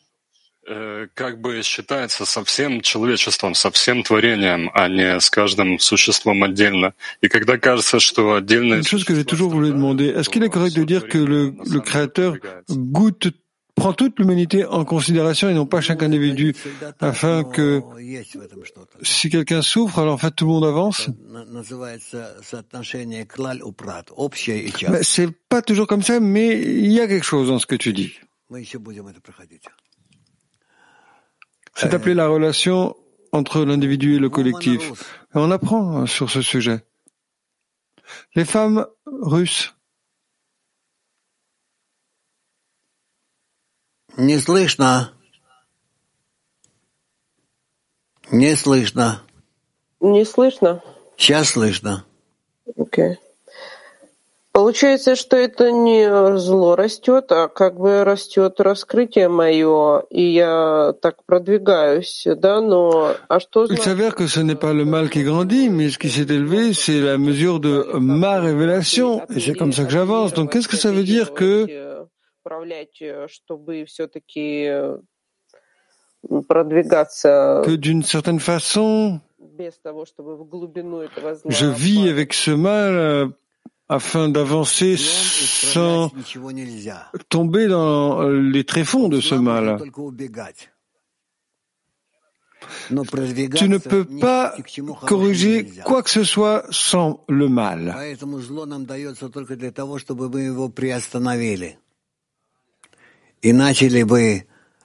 э, 0.68 1.06
как 1.14 1.40
бы 1.40 1.62
считается 1.62 2.26
со 2.26 2.44
всем 2.44 2.82
человечеством, 2.82 3.54
со 3.54 3.70
всем 3.70 4.02
творением, 4.02 4.70
а 4.74 4.88
не 4.88 5.18
с 5.18 5.30
каждым 5.30 5.78
существом 5.78 6.42
отдельно. 6.42 6.92
И 7.22 7.28
когда 7.28 7.56
кажется, 7.56 7.98
что 7.98 8.34
отдельные 8.34 8.80
Une 8.80 8.86
chose 8.86 9.04
que 9.04 9.14
j'ai 9.14 9.24
toujours 9.24 9.50
voulu 9.50 9.70
demander, 9.70 10.08
est-ce 10.08 10.28
qu'il 10.28 10.42
est 10.42 10.50
correct 10.50 10.76
de 10.76 10.84
dire 10.84 11.08
que 11.08 11.16
le, 11.16 11.54
le 11.64 11.80
Créateur 11.80 12.36
goûte, 12.68 13.28
prend 13.77 13.93
toute 13.93 14.19
l'humanité 14.19 14.65
en 14.65 14.83
considération 14.83 15.49
et 15.49 15.53
non 15.53 15.65
pas 15.65 15.79
chaque 15.81 16.03
individu, 16.03 16.53
afin 16.99 17.43
que 17.43 17.81
si 19.03 19.29
quelqu'un 19.29 19.61
souffre, 19.61 19.99
alors 19.99 20.15
en 20.15 20.17
fait 20.17 20.31
tout 20.31 20.45
le 20.45 20.51
monde 20.51 20.65
avance. 20.65 21.09
Ben, 24.89 25.03
c'est 25.03 25.31
pas 25.47 25.61
toujours 25.61 25.87
comme 25.87 26.01
ça, 26.01 26.19
mais 26.19 26.59
il 26.59 26.91
y 26.91 26.99
a 26.99 27.07
quelque 27.07 27.25
chose 27.25 27.47
dans 27.49 27.59
ce 27.59 27.67
que 27.67 27.75
tu 27.75 27.93
dis. 27.93 28.13
C'est 31.75 31.93
appelé 31.93 32.15
la 32.15 32.27
relation 32.27 32.95
entre 33.31 33.63
l'individu 33.63 34.15
et 34.15 34.19
le 34.19 34.29
collectif. 34.29 34.91
On 35.35 35.51
apprend 35.51 36.07
sur 36.07 36.31
ce 36.31 36.41
sujet. 36.41 36.79
Les 38.35 38.45
femmes 38.45 38.87
russes 39.05 39.76
Не 44.17 44.39
слышно. 44.39 45.11
Не 48.31 48.55
слышно. 48.55 49.21
Не 49.99 50.25
слышно? 50.25 50.81
Сейчас 51.15 51.49
слышно. 51.49 52.03
Окей. 52.75 53.19
Получается, 54.51 55.15
что 55.15 55.37
это 55.37 55.71
не 55.71 56.37
зло 56.39 56.75
растет, 56.75 57.31
а 57.31 57.47
как 57.47 57.79
бы 57.79 58.03
rастет 58.03 58.59
раскрытие 58.59 59.29
мое, 59.29 59.99
и 60.09 60.23
я 60.33 60.93
так 60.99 61.23
продвигаюсь, 61.27 62.25
да, 62.25 62.59
но 62.59 63.13
а 63.29 63.39
что 63.39 63.65
il 63.65 63.67
значит 63.67 63.83
s'avère 63.83 64.15
que 64.15 64.25
ce 64.25 64.39
n'est 64.39 64.55
pas 64.55 64.73
le 64.73 64.83
mal 64.83 65.11
qui 65.11 65.21
grandit, 65.21 65.69
mais 65.69 65.91
ce 65.91 65.99
qui 65.99 66.09
s'est 66.09 66.23
élevé, 66.23 66.73
c'est 66.73 66.99
la 67.01 67.19
mesure 67.19 67.59
de 67.59 67.85
ma 67.99 68.39
révélation. 68.39 69.21
Et 69.29 69.39
c'est 69.39 69.53
comme 69.53 69.73
ça 69.73 69.83
que 69.83 69.91
j'avance. 69.91 70.33
Donc 70.33 70.51
qu'est-ce 70.51 70.67
que 70.67 70.75
ça 70.75 70.91
veut 70.91 71.03
dire 71.03 71.35
que 71.35 71.67
управлять, 72.46 73.00
э, 73.00 73.26
чтобы 73.28 73.84
все-таки 73.86 74.68
продвигаться 76.48 77.62
que 77.64 77.76
d'une 77.76 78.02
certaine 78.02 78.38
façon, 78.38 79.20
без 79.38 79.78
того, 79.82 80.04
чтобы 80.06 80.36
в 80.36 80.44
глубину 80.48 80.98
этого 81.00 81.34
зла 81.34 81.50
je 81.50 81.66
vis 81.66 81.98
впасть. 82.06 82.10
avec 82.10 82.32
ce 82.32 82.50
mal 82.52 82.94
euh, 82.96 83.28
afin 83.88 84.28
d'avancer 84.28 84.94
Днем 84.96 84.98
sans 84.98 86.06
исправлять 86.06 86.14
ничего 86.16 86.50
нельзя. 86.52 87.10
tomber 87.28 87.66
dans 87.68 88.22
les 88.28 88.64
tréfonds 88.64 89.08
de 89.08 89.20
ce 89.20 89.34
Зла 89.36 89.42
можно 89.42 89.70
mal. 89.72 89.78
только 89.78 90.00
убегать. 90.00 90.68
Но 92.90 93.02
Tu 93.02 93.06
ne 93.06 93.10
продвигаться 93.10 93.80
peux 93.90 94.06
ни- 94.08 94.20
pas 94.20 94.54
ни 94.56 94.62
к 94.62 94.68
чему 94.68 94.94
хорошему 94.94 95.08
corriger 95.08 95.62
нельзя. 95.64 95.82
quoi 95.82 96.02
que 96.04 96.10
ce 96.10 96.22
soit 96.22 96.64
sans 96.70 97.24
le 97.28 97.48
mal. 97.48 97.92
И 103.46 103.52
начали 103.52 104.02
бы 104.04 104.44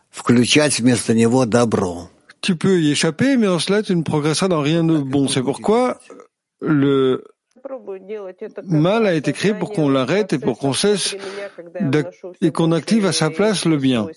включать 0.10 0.80
вместо 0.80 1.14
него 1.14 1.46
добро. 1.46 2.10
Tu 2.42 2.56
peux 2.56 2.80
y 2.80 2.92
échapper, 2.92 3.36
mais 3.38 3.48
en 3.48 3.60
cela, 3.60 3.84
tu 3.84 3.96
ne 3.96 4.04
progresseras 4.04 4.48
dans 4.48 4.62
rien 4.62 4.84
de 4.84 4.98
bon. 5.00 5.28
C'est 5.28 5.42
pourquoi 5.44 6.00
le 6.62 7.24
Пробую 7.64 8.00
делать 8.00 8.38
это 8.42 8.62
как 8.62 8.66
mal 8.72 9.06
a 9.08 9.14
été 9.14 9.34
créé 9.34 9.54
pour 9.54 9.74
qu'on 9.74 9.90
l'arrête 9.90 10.32
et 10.32 10.40
pour 10.40 10.58
qu'on 10.58 10.72
cesse 10.72 11.16
d'ac- 11.82 12.14
et 12.40 12.52
qu'on 12.52 12.72
active 12.72 13.06
à 13.06 13.12
sa 13.12 13.30
place 13.30 13.66
le 13.66 13.76
bien. 13.78 14.08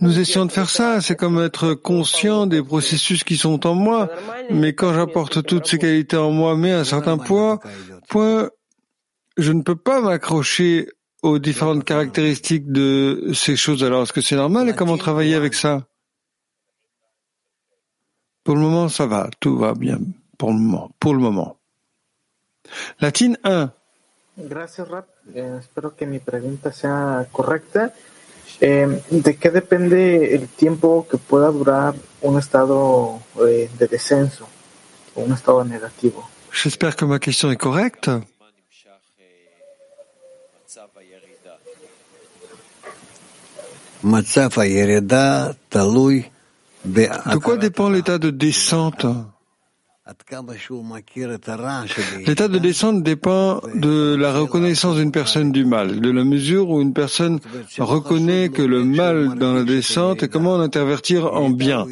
Nous 0.00 0.18
essayons 0.20 0.46
de 0.46 0.52
faire 0.52 0.68
ça, 0.70 1.00
c'est 1.00 1.16
comme 1.16 1.40
être 1.42 1.74
conscient 1.74 2.46
des 2.46 2.62
processus 2.62 3.24
qui 3.24 3.36
sont 3.36 3.66
en 3.66 3.74
moi, 3.74 4.08
mais 4.50 4.74
quand 4.74 4.92
j'apporte 4.94 5.42
toutes 5.44 5.66
ces 5.66 5.78
qualités 5.78 6.16
en 6.16 6.30
moi, 6.30 6.54
mais 6.56 6.72
à 6.72 6.80
un 6.80 6.84
certain 6.84 7.18
point, 7.18 7.58
point, 8.08 8.50
je 9.37 9.51
ne 9.51 9.61
peux 9.61 9.75
pas 9.75 10.01
m'accrocher 10.01 10.89
aux 11.21 11.39
différentes 11.39 11.83
caractéristiques 11.83 12.71
de 12.71 13.31
ces 13.33 13.55
choses. 13.55 13.83
Alors, 13.83 14.03
est-ce 14.03 14.13
que 14.13 14.21
c'est 14.21 14.35
normal 14.35 14.69
et 14.69 14.73
comment 14.73 14.97
travailler 14.97 15.35
avec 15.35 15.53
ça? 15.53 15.85
Pour 18.43 18.55
le 18.55 18.61
moment, 18.61 18.89
ça 18.89 19.05
va, 19.05 19.29
tout 19.39 19.57
va 19.57 19.73
bien. 19.73 19.99
Pour 20.37 20.49
le 20.49 20.57
moment, 20.57 20.91
pour 20.99 21.13
le 21.13 21.19
moment. 21.19 21.57
Latine 22.99 23.37
1. 23.43 23.71
Gracias, 24.37 24.87
Rap. 24.87 25.07
Eh, 25.35 25.57
espero 25.59 25.95
que 25.95 26.05
mi 26.05 26.19
pregunta 26.19 26.71
sea 26.71 27.27
correcta. 27.31 27.93
Eh, 28.59 28.87
¿De 29.11 29.37
qué 29.37 29.49
depende 29.51 30.33
el 30.35 30.47
tiempo 30.47 31.07
que 31.09 31.17
pueda 31.17 31.51
durar 31.51 31.93
un 32.21 32.39
estado 32.39 33.19
eh, 33.47 33.69
de 33.77 33.87
descenso 33.87 34.47
o 35.15 35.21
un 35.21 35.33
estado 35.33 35.63
negativo? 35.63 36.27
J'espère 36.51 36.95
que 36.95 37.05
ma 37.05 37.19
question 37.19 37.51
est 37.51 37.57
correcte. 37.57 38.09
De 46.85 47.37
quoi 47.37 47.57
dépend 47.57 47.89
l'état 47.89 48.17
de 48.17 48.29
descente? 48.31 49.05
L'état 52.25 52.47
de 52.47 52.57
descente 52.57 53.03
dépend 53.03 53.61
de 53.75 54.15
la 54.15 54.33
reconnaissance 54.33 54.97
d'une 54.97 55.11
personne 55.11 55.51
du 55.51 55.63
mal, 55.63 56.01
de 56.01 56.09
la 56.09 56.23
mesure 56.23 56.69
où 56.69 56.81
une 56.81 56.93
personne 56.93 57.39
reconnaît 57.77 58.49
que 58.49 58.63
le 58.63 58.83
mal 58.83 59.37
dans 59.37 59.53
la 59.53 59.63
descente 59.63 60.23
et 60.23 60.27
comment 60.27 60.57
l'intervertir 60.57 61.31
en 61.31 61.49
bien. 61.49 61.85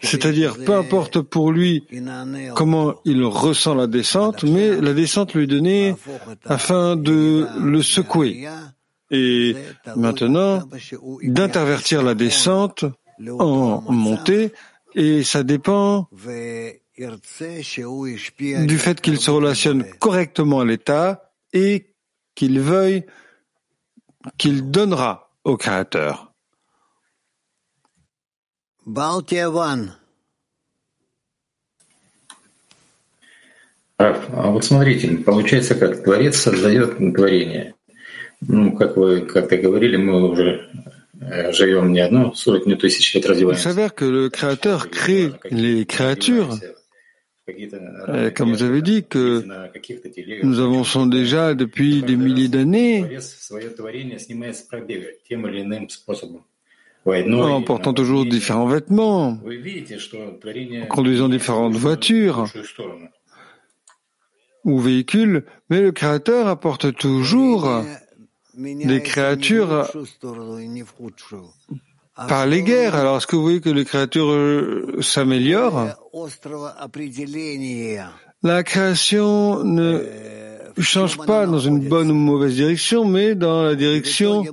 C'est-à-dire, 0.00 0.56
peu 0.64 0.74
importe 0.74 1.20
pour 1.20 1.50
lui 1.50 1.84
comment 2.54 2.94
il 3.04 3.24
ressent 3.24 3.74
la 3.74 3.86
descente, 3.86 4.44
mais 4.44 4.80
la 4.80 4.92
descente 4.92 5.34
lui 5.34 5.44
est 5.44 5.48
donnée 5.48 5.96
afin 6.44 6.94
de 6.96 7.46
le 7.58 7.82
secouer, 7.82 8.46
et 9.10 9.56
maintenant 9.96 10.68
d'intervertir 11.22 12.02
la 12.02 12.14
descente 12.14 12.84
en 13.28 13.82
montée 13.92 14.52
et 14.94 15.22
ça 15.24 15.42
dépend 15.42 16.08
du 18.66 18.78
fait 18.78 19.00
qu'il 19.00 19.18
se 19.18 19.30
relationne 19.30 19.84
correctement 19.98 20.60
à 20.60 20.64
l'état 20.64 21.32
et 21.52 21.94
qu'il 22.34 22.60
veuille 22.60 23.04
qu'il 24.38 24.70
donnera 24.70 25.30
au 25.44 25.56
Créateur. 25.56 26.32
Ну, 38.47 38.71
как 38.75 38.95
вы 38.97 39.21
как-то 39.21 39.57
говорили, 39.57 39.97
мы 39.97 40.29
уже 40.29 40.69
э, 41.21 41.51
живем 41.51 41.91
не 41.91 41.99
одну 41.99 42.33
сотню 42.33 42.77
тысяч 42.77 43.13
лет 43.13 43.25
Il 43.25 43.29
развиваемся. 43.31 43.63
s'avère 43.69 43.93
que 43.95 44.05
le 44.05 44.29
Créateur 44.29 44.89
crée 44.89 45.31
les 45.51 45.85
créatures. 45.85 46.57
Euh, 48.07 48.29
Comme 48.29 48.51
vous 48.53 48.61
avez 48.63 48.81
dit 48.83 49.03
que 49.03 49.43
nous 50.43 50.59
avançons 50.59 51.07
déjà 51.07 51.55
depuis 51.55 52.03
des 52.03 52.15
milliers 52.15 52.47
d'années 52.47 52.99
Творец 53.01 53.37
свое 53.41 53.69
творение 53.75 54.19
снимает 54.19 54.55
с 54.55 54.61
пробега 54.61 55.07
тем 55.27 55.47
или 55.47 55.61
иным 55.63 55.89
способом. 55.89 56.43
en 57.05 57.61
portant 57.63 57.93
toujours 57.95 58.25
différents 58.25 58.67
vêtements, 58.67 59.39
Вы 59.43 59.55
видите, 59.55 59.97
что 59.97 60.37
творение 60.39 60.83
en 60.83 60.87
conduisant 60.87 61.27
différentes 61.27 61.73
в 61.75 61.79
voitures 61.79 62.37
лучшую 62.41 62.65
сторону. 62.65 63.09
ou 64.63 64.77
véhicules, 64.77 65.43
mais 65.69 65.81
le 65.81 65.91
Créateur 65.91 66.47
apporte 66.47 66.93
toujours 66.95 67.67
des 68.56 69.02
créatures 69.02 69.88
par 72.16 72.46
les 72.46 72.62
guerres. 72.62 72.94
Alors, 72.94 73.16
est-ce 73.16 73.26
que 73.26 73.36
vous 73.36 73.42
voyez 73.42 73.60
que 73.60 73.70
les 73.70 73.84
créatures 73.84 74.30
euh, 74.30 74.98
s'améliorent 75.00 75.88
La 78.42 78.62
création 78.62 79.64
ne 79.64 80.04
change 80.78 81.18
pas 81.18 81.46
dans 81.46 81.58
une 81.58 81.88
bonne 81.88 82.10
ou 82.10 82.14
mauvaise 82.14 82.54
direction, 82.54 83.04
mais 83.04 83.34
dans 83.34 83.62
la 83.62 83.74
direction 83.74 84.44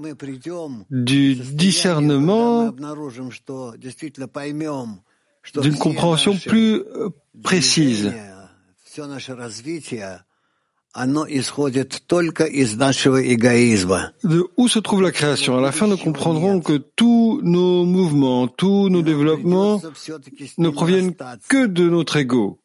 du 0.89 1.35
discernement, 1.35 2.71
d'une 5.61 5.77
compréhension 5.77 6.35
plus 6.37 6.75
euh, 6.75 7.09
précise. 7.43 8.13
De 14.23 14.45
où 14.57 14.67
se 14.67 14.79
trouve 14.79 15.01
la 15.01 15.11
création? 15.11 15.57
À 15.57 15.61
la 15.61 15.71
fin, 15.71 15.87
nous 15.87 15.97
comprendrons 15.97 16.59
que 16.59 16.73
tous 16.73 17.39
nos 17.43 17.85
mouvements, 17.85 18.47
tous 18.49 18.89
nos 18.89 19.01
développements 19.01 19.81
ne 20.57 20.69
proviennent 20.69 21.15
que 21.47 21.65
de 21.65 21.89
notre 21.89 22.17
ego. 22.17 22.59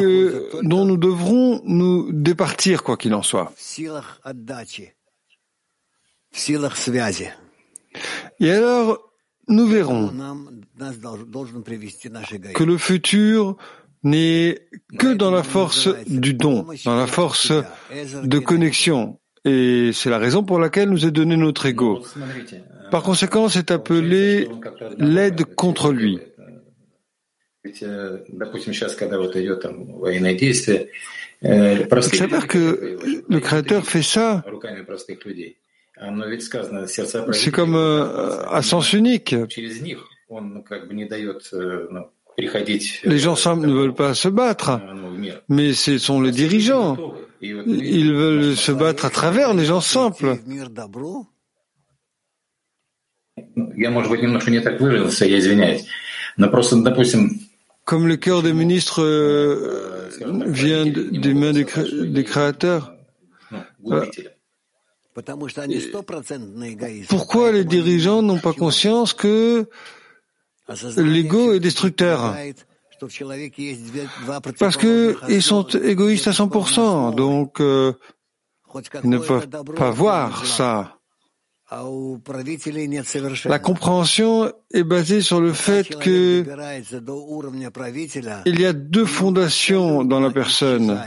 Que, 0.00 0.66
dont 0.66 0.84
nous 0.84 0.96
devrons 0.96 1.60
nous 1.64 2.10
départir, 2.12 2.82
quoi 2.82 2.96
qu'il 2.96 3.14
en 3.14 3.22
soit. 3.22 3.52
Et 8.40 8.50
alors, 8.50 9.11
nous 9.48 9.66
verrons 9.66 10.12
que 12.54 12.64
le 12.64 12.78
futur 12.78 13.56
n'est 14.02 14.58
que 14.98 15.14
dans 15.14 15.30
la 15.30 15.42
force 15.42 15.88
du 16.06 16.34
don, 16.34 16.66
dans 16.84 16.96
la 16.96 17.06
force 17.06 17.52
de 18.24 18.38
connexion. 18.38 19.18
Et 19.44 19.90
c'est 19.92 20.10
la 20.10 20.18
raison 20.18 20.44
pour 20.44 20.58
laquelle 20.60 20.88
nous 20.88 21.04
est 21.04 21.10
donné 21.10 21.36
notre 21.36 21.66
ego. 21.66 22.02
Par 22.90 23.02
conséquent, 23.02 23.48
c'est 23.48 23.70
appelé 23.70 24.48
l'aide 24.98 25.44
contre 25.54 25.92
lui. 25.92 26.18
Euh, 31.44 31.84
Il 31.90 32.02
s'avère 32.02 32.46
que 32.46 32.98
le 33.28 33.40
Créateur 33.40 33.84
fait 33.84 34.02
ça 34.02 34.44
c'est 37.32 37.50
comme 37.50 37.76
à 37.76 38.62
sens 38.62 38.92
unique. 38.92 39.34
Les 43.04 43.18
gens 43.18 43.36
simples 43.36 43.66
ne 43.66 43.72
veulent 43.72 43.94
pas 43.94 44.14
se 44.14 44.28
battre, 44.28 44.80
mais 45.48 45.72
ce 45.72 45.98
sont 45.98 46.20
les 46.20 46.30
dirigeants. 46.32 47.14
Ils 47.40 48.12
veulent 48.12 48.56
se 48.56 48.72
battre 48.72 49.04
à 49.04 49.10
travers 49.10 49.54
les 49.54 49.64
gens 49.64 49.80
simples. 49.80 50.38
Comme 57.84 58.06
le 58.06 58.16
cœur 58.16 58.42
des 58.42 58.52
ministres 58.52 59.02
э, 59.02 60.08
vient 60.46 60.86
des 60.86 61.34
mains 61.34 61.52
des, 61.52 62.24
créateurs. 62.24 62.94
Э, 65.14 67.04
pourquoi 67.08 67.52
les 67.52 67.64
dirigeants 67.64 68.22
n'ont 68.22 68.38
pas 68.38 68.54
conscience 68.54 69.12
que 69.12 69.68
l'ego 70.96 71.52
est 71.52 71.60
destructeur? 71.60 72.34
Parce 74.58 74.76
qu'ils 74.76 75.42
sont 75.42 75.66
égoïstes 75.68 76.28
à 76.28 76.30
100%, 76.30 77.14
donc 77.14 77.60
euh, 77.60 77.92
ils 79.04 79.10
ne 79.10 79.18
peuvent 79.18 79.48
pas 79.48 79.90
voir 79.90 80.46
ça. 80.46 80.98
La 83.44 83.58
compréhension 83.58 84.52
est 84.72 84.82
basée 84.82 85.22
sur 85.22 85.40
le 85.40 85.52
fait 85.52 85.98
que 85.98 86.44
il 88.44 88.60
y 88.60 88.66
a 88.66 88.72
deux 88.72 89.06
fondations 89.06 90.04
dans 90.04 90.20
la 90.20 90.30
personne. 90.30 91.00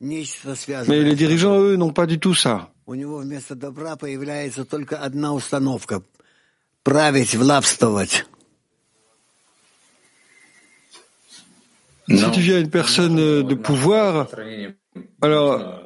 Mais 0.00 1.02
les 1.02 1.14
dirigeants, 1.14 1.60
eux, 1.60 1.76
n'ont 1.76 1.92
pas 1.92 2.06
du 2.06 2.18
tout 2.18 2.34
ça. 2.34 2.72
Si 12.08 12.30
tu 12.32 12.40
viens 12.40 12.58
une 12.58 12.70
personne 12.70 13.16
de 13.16 13.54
pouvoir, 13.54 14.26
alors 15.20 15.80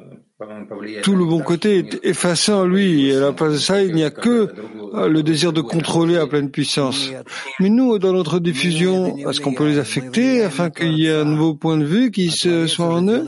tout 1.02 1.16
le 1.16 1.24
bon 1.24 1.40
côté 1.40 1.78
est 1.78 2.00
effacé 2.02 2.52
en 2.52 2.64
lui. 2.64 3.08
Et 3.08 3.16
à 3.16 3.20
la 3.20 3.32
place 3.32 3.52
de 3.52 3.58
ça, 3.58 3.82
il 3.82 3.94
n'y 3.94 4.04
a 4.04 4.10
que 4.10 4.48
le 4.94 5.22
désir 5.22 5.52
de 5.52 5.60
contrôler 5.60 6.16
à 6.16 6.26
pleine 6.26 6.50
puissance. 6.50 7.10
Mais 7.58 7.68
nous, 7.68 7.98
dans 7.98 8.12
notre 8.12 8.38
diffusion, 8.38 9.16
est-ce 9.16 9.40
qu'on 9.40 9.54
peut 9.54 9.68
les 9.68 9.78
affecter 9.78 10.42
afin 10.42 10.70
qu'il 10.70 10.94
y 10.94 11.06
ait 11.06 11.14
un 11.14 11.24
nouveau 11.24 11.54
point 11.54 11.76
de 11.76 11.84
vue 11.84 12.10
qui 12.10 12.30
se 12.30 12.66
soit 12.66 12.86
en 12.86 13.06
eux 13.06 13.24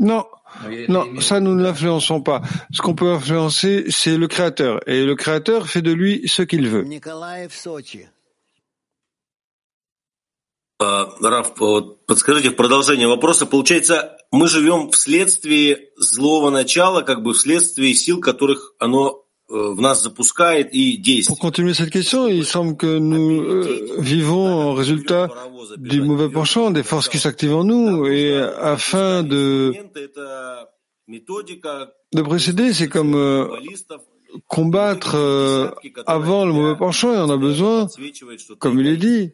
Non. 0.00 0.24
Non, 0.88 1.04
ça 1.20 1.40
nous 1.40 1.54
ne 1.54 1.62
l'influençons 1.62 2.20
pas. 2.20 2.40
Ce 2.72 2.80
qu'on 2.80 2.94
peut 2.94 3.10
influencer, 3.10 3.86
c'est 3.88 4.16
le 4.16 4.28
créateur. 4.28 4.80
Et 4.86 5.04
le 5.04 5.14
créateur 5.16 5.66
fait 5.68 5.82
de 5.82 5.92
lui 5.92 6.22
ce 6.26 6.42
qu'il 6.42 6.68
veut. 6.68 6.86
Раф, 10.80 11.54
подскажите 12.06 12.50
в 12.50 12.56
продолжение 12.56 13.06
вопроса. 13.06 13.46
Получается, 13.46 14.16
Мы 14.31 14.47
живем 14.47 14.91
вследствие 14.91 15.89
злого 15.97 16.49
начала, 16.49 17.01
как 17.01 17.23
бы 17.23 17.33
вследствие 17.33 17.93
сил, 17.95 18.21
которых 18.21 18.73
оно 18.79 19.25
в 19.49 19.81
нас 19.81 20.03
запускает 20.03 20.73
и 20.73 20.97
действует. 20.97 21.39
Pour 21.39 21.39
continuer 21.39 21.73
cette 21.73 21.89
question, 21.89 22.27
il 22.27 22.45
semble 22.45 22.77
que 22.77 22.99
nous 22.99 23.41
euh, 23.41 23.95
vivons 23.97 24.47
en 24.47 24.73
résultat 24.73 25.27
du 25.77 26.01
mauvais 26.01 26.29
penchant, 26.29 26.69
des 26.69 26.83
forces 26.83 27.09
qui 27.09 27.17
s'activent 27.17 27.55
en 27.55 27.63
nous, 27.63 28.05
et 28.05 28.37
afin 28.39 29.23
de 29.23 29.73
de 32.13 32.21
précéder, 32.21 32.73
c'est 32.73 32.87
comme 32.87 33.15
euh, 33.15 33.47
combattre 34.47 35.15
euh, 35.15 35.71
avant 36.05 36.45
le 36.45 36.53
mauvais 36.53 36.77
penchant, 36.77 37.13
et 37.13 37.17
on 37.17 37.29
a 37.31 37.37
besoin, 37.37 37.87
comme 38.59 38.79
il 38.79 38.87
est 38.87 38.97
dit, 38.97 39.33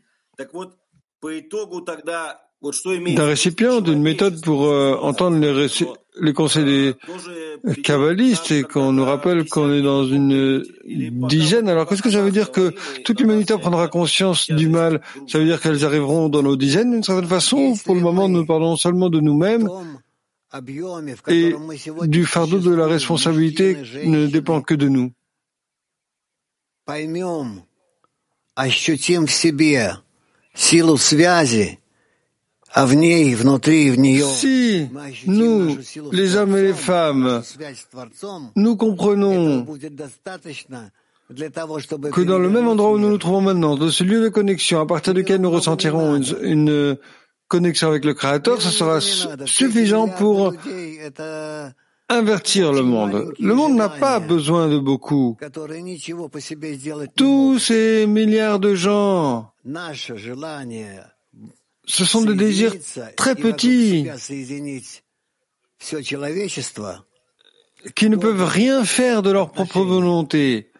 d'un 3.15 3.25
récipient, 3.25 3.82
d'une 3.82 4.01
méthode 4.01 4.41
pour 4.41 4.65
euh, 4.65 4.95
entendre 5.01 5.38
les, 5.38 6.34
conseils 6.34 6.95
des 7.63 7.82
kabbalistes 7.82 8.51
et 8.51 8.63
qu'on 8.63 8.91
nous 8.91 9.06
rappelle 9.06 9.45
qu'on 9.45 9.71
est 9.71 9.82
dans 9.82 10.06
une 10.06 10.63
dizaine. 11.28 11.69
Alors 11.69 11.88
qu'est-ce 11.88 12.01
que 12.01 12.10
ça 12.10 12.21
veut 12.21 12.32
dire 12.32 12.51
que 12.51 12.73
toute 13.04 13.19
l'humanité 13.19 13.58
prendra 13.58 13.88
conscience 13.88 14.49
du 14.49 14.69
mal? 14.69 15.01
Ça 15.28 15.38
veut 15.38 15.45
dire 15.45 15.62
qu'elles 15.62 15.86
arriveront 15.86 16.30
dans 16.30 16.41
nos 16.41 16.56
dizaines 16.56 16.91
d'une 16.91 17.04
certaine 17.04 17.28
façon 17.28 17.75
Pour 17.86 17.95
le 17.95 18.01
moment, 18.01 18.28
nous 18.30 18.45
parlons 18.45 18.75
seulement 18.75 19.10
de 19.10 19.19
nous-mêmes? 19.19 19.69
Et 21.28 21.54
du 22.08 22.25
fardeau 22.25 22.60
de 22.60 22.73
la 22.73 22.88
responsabilité 22.88 23.78
ne 24.06 24.28
dépend 24.28 24.62
que 24.62 24.73
de 24.73 24.88
nous. 24.88 25.12
Si 32.76 32.82
nous, 35.28 35.78
les 36.12 36.36
hommes 36.36 36.58
et 36.58 36.62
les 36.62 36.74
femmes, 36.74 37.42
nous 38.56 38.76
comprenons 38.76 39.66
que 42.12 42.22
dans 42.22 42.38
le 42.38 42.50
même 42.50 42.68
endroit 42.68 42.92
où 42.92 43.00
nous 43.00 43.10
nous 43.10 43.18
trouvons 43.18 43.42
maintenant, 43.42 43.78
dans 43.78 43.90
ce 43.90 44.04
lieu 44.04 44.22
de 44.22 44.30
connexion 44.30 44.82
à 44.82 44.86
partir 44.86 45.14
duquel 45.14 45.40
nous 45.40 45.52
ressentirons 45.52 46.22
une, 46.42 46.98
connexion 47.48 47.88
avec 47.88 48.04
le 48.04 48.14
Créateur, 48.14 48.62
ce 48.62 48.70
sera 48.70 49.00
suffisant 49.46 50.10
pour 50.10 50.54
invertir 52.10 52.74
le 52.74 52.82
monde. 52.82 53.34
Le 53.40 53.54
monde 53.54 53.76
n'a 53.76 53.90
pas 53.90 54.20
besoin 54.20 54.68
de 54.68 54.80
beaucoup. 54.80 55.38
Tous 57.16 57.60
ces 57.60 58.08
milliards 58.08 58.60
de 58.60 58.76
gens, 58.76 59.52
ce 61.86 62.06
sont 62.06 62.21
des 62.21 62.36
désirs 62.36 62.74
très 63.15 63.36
petits. 63.36 64.08
qui 67.95 68.10
ne 68.10 68.15
peuvent 68.15 68.43
rien 68.43 68.84
faire 68.86 69.21
de 69.21 69.32
leur 69.32 69.52
propre 69.52 69.82
volonté. 69.82 70.71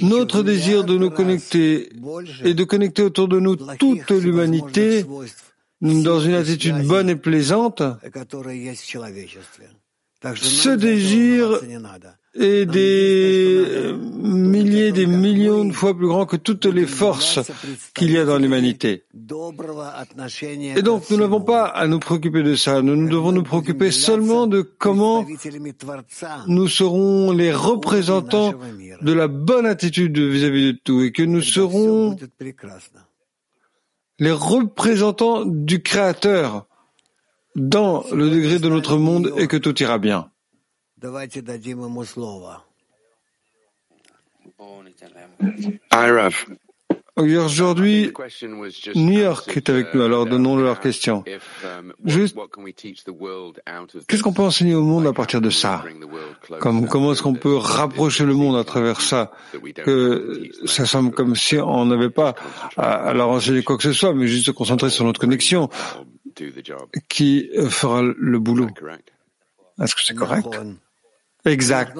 Notre 0.00 0.42
désir 0.42 0.84
de 0.84 0.96
nous 0.96 1.10
connecter 1.10 1.90
et 2.44 2.54
de 2.54 2.64
connecter 2.64 3.02
autour 3.02 3.28
de 3.28 3.38
nous 3.40 3.56
toute 3.56 4.10
l'humanité 4.10 5.04
dans 5.80 6.20
une 6.20 6.34
attitude 6.34 6.86
bonne 6.86 7.10
et 7.10 7.16
plaisante, 7.16 7.82
ce 10.34 10.68
désir 10.70 11.60
est 12.34 12.66
des 12.66 13.92
milliers, 14.22 14.92
des 14.92 15.06
millions 15.06 15.64
de 15.64 15.72
fois 15.72 15.96
plus 15.96 16.06
grand 16.06 16.26
que 16.26 16.36
toutes 16.36 16.66
les 16.66 16.86
forces 16.86 17.40
qu'il 17.94 18.10
y 18.10 18.18
a 18.18 18.24
dans 18.24 18.38
l'humanité. 18.38 19.04
Et 20.76 20.82
donc, 20.82 21.10
nous 21.10 21.16
n'avons 21.16 21.40
pas 21.40 21.64
à 21.64 21.86
nous 21.86 21.98
préoccuper 21.98 22.42
de 22.42 22.54
ça. 22.54 22.82
Nous 22.82 23.08
devons 23.08 23.32
nous 23.32 23.42
préoccuper 23.42 23.90
seulement 23.90 24.46
de 24.46 24.62
comment 24.62 25.26
nous 26.46 26.68
serons 26.68 27.32
les 27.32 27.52
représentants 27.52 28.52
de 29.00 29.12
la 29.12 29.28
bonne 29.28 29.66
attitude 29.66 30.18
vis-à-vis 30.18 30.72
de 30.74 30.78
tout 30.82 31.02
et 31.02 31.12
que 31.12 31.22
nous 31.22 31.42
serons 31.42 32.16
les 34.18 34.32
représentants 34.32 35.44
du 35.44 35.82
Créateur 35.82 36.66
dans 37.54 38.04
le 38.12 38.30
degré 38.30 38.58
de 38.58 38.68
notre 38.68 38.96
monde 38.96 39.32
et 39.38 39.46
que 39.46 39.56
tout 39.56 39.80
ira 39.82 39.98
bien. 39.98 40.30
Aujourd'hui, 47.16 48.12
New 48.94 49.18
York 49.20 49.56
est 49.56 49.68
avec 49.70 49.94
nous, 49.94 50.02
alors 50.02 50.26
donnons 50.26 50.56
leur 50.56 50.80
question. 50.80 51.24
Juste, 52.04 52.36
qu'est-ce 54.06 54.22
qu'on 54.22 54.32
peut 54.32 54.42
enseigner 54.42 54.74
au 54.74 54.82
monde 54.82 55.06
à 55.06 55.12
partir 55.12 55.40
de 55.40 55.50
ça? 55.50 55.84
Comme, 56.60 56.88
Comment 56.88 57.12
est-ce 57.12 57.22
qu'on 57.22 57.34
peut 57.34 57.56
rapprocher 57.56 58.24
le 58.24 58.34
monde 58.34 58.56
à 58.56 58.64
travers 58.64 59.00
ça? 59.00 59.32
Que 59.84 60.50
ça 60.64 60.86
semble 60.86 61.12
comme 61.12 61.34
si 61.34 61.56
on 61.58 61.86
n'avait 61.86 62.10
pas 62.10 62.34
à, 62.76 63.12
leur 63.14 63.28
enseigner 63.30 63.62
quoi 63.62 63.76
que 63.76 63.82
ce 63.82 63.92
soit, 63.92 64.14
mais 64.14 64.26
juste 64.26 64.46
se 64.46 64.50
concentrer 64.52 64.90
sur 64.90 65.04
notre 65.04 65.20
connexion 65.20 65.68
qui 67.08 67.50
fera 67.68 68.02
le 68.02 68.38
boulot. 68.38 68.68
Est-ce 69.80 69.94
que 69.94 70.02
c'est 70.04 70.14
correct? 70.14 70.46
Exact. 71.48 71.96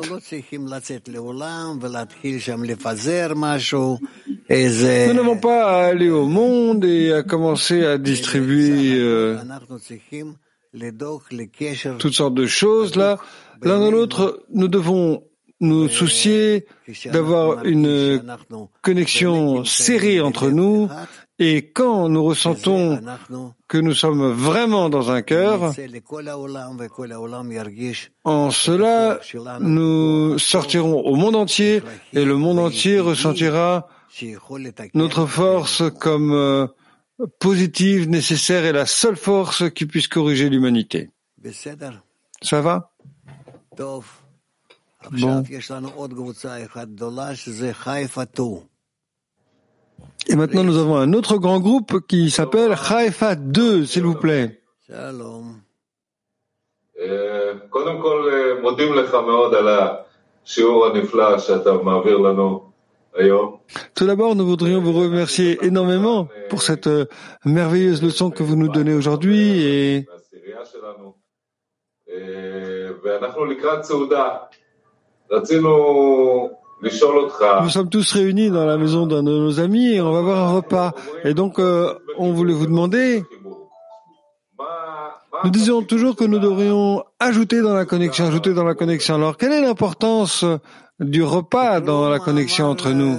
Nous 5.09 5.15
n'avons 5.15 5.39
pas 5.39 5.67
à 5.67 5.87
aller 5.87 6.11
au 6.11 6.27
monde 6.27 6.85
et 6.85 7.13
à 7.13 7.23
commencer 7.23 7.85
à 7.85 7.99
distribuer 7.99 8.99
euh, 8.99 9.39
toutes 11.99 12.15
sortes 12.15 12.35
de 12.35 12.47
choses 12.47 12.97
là. 12.97 13.19
L'un 13.63 13.81
dans 13.81 13.91
l'autre, 13.91 14.45
nous 14.53 14.69
devons 14.69 15.25
nous 15.61 15.89
soucier 15.89 16.67
d'avoir 17.07 17.65
une 17.65 18.23
connexion 18.83 19.65
serrée 19.65 20.21
entre 20.21 20.51
nous 20.51 20.89
et 21.38 21.70
quand 21.70 22.09
nous 22.09 22.24
ressentons 22.24 23.01
que 23.68 23.79
nous 23.79 23.94
sommes 23.94 24.33
vraiment 24.33 24.88
dans 24.88 25.11
un 25.11 25.22
cœur, 25.22 25.72
en 28.24 28.51
cela, 28.51 29.20
nous 29.61 30.38
sortirons 30.38 31.01
au 31.01 31.14
monde 31.14 31.37
entier 31.37 31.83
et 32.12 32.24
le 32.24 32.37
monde 32.37 32.59
entier 32.59 32.98
ressentira 32.98 33.88
notre 34.94 35.27
force 35.27 35.83
comme 36.01 36.33
euh, 36.33 36.66
positive, 37.38 38.09
nécessaire 38.09 38.64
et 38.64 38.72
la 38.72 38.87
seule 38.87 39.16
force 39.16 39.70
qui 39.70 39.87
puisse 39.87 40.09
corriger 40.09 40.48
l'humanité. 40.48 41.11
Ça 42.42 42.61
va? 42.61 42.90
Bon. 43.77 45.44
Et 50.28 50.36
maintenant, 50.36 50.63
nous 50.63 50.78
avons 50.78 50.98
un 50.98 51.13
autre 51.13 51.38
grand 51.38 51.60
groupe 51.60 52.08
qui 52.08 52.30
s'appelle 52.30 52.72
Haifa 52.89 53.36
2, 53.36 53.86
s'il 53.86 54.04
vous 54.04 54.15
plaît. 54.15 54.60
קודם 57.69 58.02
כל, 58.02 58.32
מודים 58.62 58.93
לך 58.93 59.13
מאוד 59.13 59.54
על 59.54 59.67
השיעור 59.67 60.86
הנפלא 60.86 61.39
שאתה 61.39 61.74
מעביר 61.74 62.17
לנו 62.17 62.74
Tout 63.96 64.08
d'abord, 64.08 64.36
nous 64.36 64.46
voudrions 64.46 64.82
vous 64.82 64.93
remercier 64.93 65.63
énormément 65.63 66.28
pour 66.50 66.63
cette 66.63 66.88
euh, 66.88 67.06
merveilleuse 67.46 68.02
leçon 68.02 68.32
que 68.32 68.41
vous 68.41 68.56
nous 68.56 68.69
donnez 68.69 68.96
aujourd'hui 68.96 69.62
et 69.62 70.08
nous 76.83 77.69
sommes 77.71 77.91
tous 77.91 78.12
réunis 78.12 78.51
dans 78.51 78.64
la 78.64 78.77
maison 78.77 79.07
d'un 79.07 79.23
de 79.23 79.31
nos 79.31 79.61
amis 79.61 79.95
et 79.95 80.01
on 80.01 80.12
va 80.12 80.19
avoir 80.19 80.38
un 80.38 80.53
repas. 80.53 80.93
Et 81.25 81.35
donc, 81.35 81.59
euh, 81.59 81.95
on 82.17 82.33
voulait 82.33 82.55
vous 82.55 82.67
demander, 82.67 83.25
nous 85.45 85.51
disions 85.51 85.83
toujours 85.83 86.17
que 86.17 86.25
nous 86.25 86.38
devrions 86.38 87.05
ajouter 87.19 87.62
dans 87.62 87.75
la 87.75 87.85
connexion, 87.85 88.27
ajouter 88.27 88.55
dans 88.55 88.64
la 88.64 88.75
connexion. 88.75 89.17
Alors, 89.17 89.37
quelle 89.37 89.53
est 89.53 89.61
l'importance 89.61 90.45
du 91.01 91.23
repas 91.23 91.81
dans 91.81 92.09
la 92.09 92.19
connexion 92.19 92.67
entre 92.67 92.91
nous? 92.91 93.17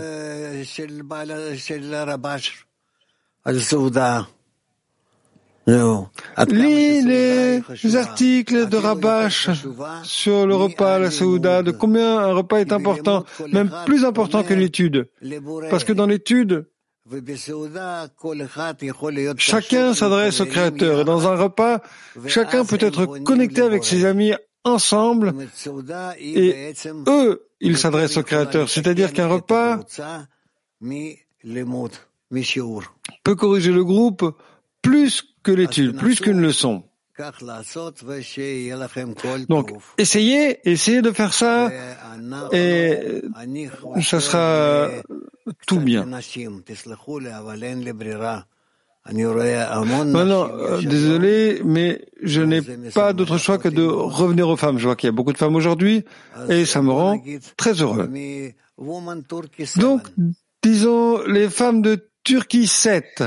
Lis 5.68 7.02
les 7.04 7.96
articles 7.96 8.68
de 8.68 8.78
Rabash 8.78 9.50
sur 10.04 10.48
le 10.48 10.56
repas, 10.56 11.00
la 11.00 11.12
Saouda, 11.12 11.64
de 11.64 11.72
combien 11.72 12.18
un 12.18 12.34
repas 12.34 12.60
est 12.60 12.72
important, 12.72 13.26
même 13.52 13.72
plus 13.86 14.06
important 14.06 14.44
que 14.44 14.54
l'étude. 14.54 15.10
Parce 15.70 15.84
que 15.84 15.94
dans 15.94 16.08
l'étude, 16.08 16.66
chacun 19.38 19.94
s'adresse 19.94 20.42
au 20.42 20.46
Créateur. 20.46 21.02
Et 21.02 21.06
dans 21.06 21.28
un 21.28 21.36
repas, 21.36 21.82
chacun 22.28 22.66
peut 22.66 22.78
être 22.80 23.06
connecté 23.24 23.62
avec 23.62 23.84
ses 23.84 24.06
amis 24.06 24.34
ensemble 24.64 25.34
et 26.20 26.74
eux, 27.08 27.48
ils 27.60 27.78
s'adressent 27.78 28.18
au 28.18 28.24
Créateur. 28.24 28.70
C'est-à-dire 28.70 29.14
qu'un 29.14 29.28
repas 29.28 29.80
peut 33.24 33.36
corriger 33.36 33.72
le 33.72 33.84
groupe 33.84 34.36
plus 34.82 35.24
que 35.44 35.52
l'étude, 35.52 35.98
plus 35.98 36.20
qu'une 36.20 36.42
leçon. 36.42 36.84
Donc, 39.48 39.74
essayez, 39.98 40.70
essayez 40.70 41.02
de 41.02 41.12
faire 41.12 41.34
ça 41.34 41.70
et 42.54 43.22
ça 44.02 44.20
sera 44.22 44.90
tout 45.68 45.82
bien. 45.82 46.06
Maintenant, 50.06 50.50
euh, 50.50 50.82
désolé, 50.82 51.62
mais 51.66 52.06
je 52.22 52.42
n'ai 52.42 52.62
pas 52.94 53.14
d'autre 53.14 53.38
choix 53.38 53.58
que 53.58 53.70
de 53.70 53.84
revenir 53.84 54.48
aux 54.48 54.58
femmes. 54.58 54.78
Je 54.78 54.86
vois 54.86 54.96
qu'il 54.96 55.08
y 55.08 55.10
a 55.10 55.14
beaucoup 55.14 55.34
de 55.34 55.38
femmes 55.38 55.56
aujourd'hui 55.56 56.06
et 56.50 56.66
ça 56.66 56.82
me 56.82 56.92
rend 56.92 57.22
très 57.58 57.82
heureux. 57.82 58.10
Donc, 59.78 60.08
disons 60.64 61.22
les 61.26 61.50
femmes 61.50 61.82
de 61.82 62.10
Turquie 62.24 62.68
7. 62.68 63.24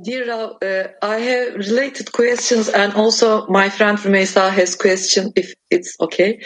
Dear 0.00 0.30
uh, 0.30 0.88
I 1.02 1.18
have 1.18 1.54
related 1.56 2.12
questions 2.12 2.68
and 2.68 2.94
also 2.94 3.48
my 3.48 3.68
friend 3.68 3.98
Rumeysa 3.98 4.48
has 4.48 4.76
question 4.76 5.32
if 5.34 5.54
it's 5.70 5.96
okay. 5.98 6.38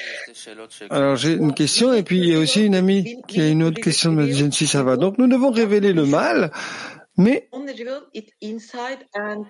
Alors 0.88 1.16
j'ai 1.16 1.34
une 1.34 1.52
question 1.52 1.92
et 1.92 2.02
puis 2.02 2.16
il 2.18 2.28
y 2.28 2.34
a 2.34 2.38
aussi 2.38 2.64
une 2.64 2.74
amie 2.74 3.20
qui 3.28 3.42
a 3.42 3.48
une 3.48 3.62
autre 3.62 3.82
question 3.82 4.12
de 4.12 4.22
me 4.22 4.50
si 4.50 4.66
ça 4.66 4.82
va. 4.82 4.96
Donc 4.96 5.18
nous 5.18 5.28
devons 5.28 5.50
révéler 5.50 5.92
le 5.92 6.06
mal, 6.06 6.50
mais 7.18 7.46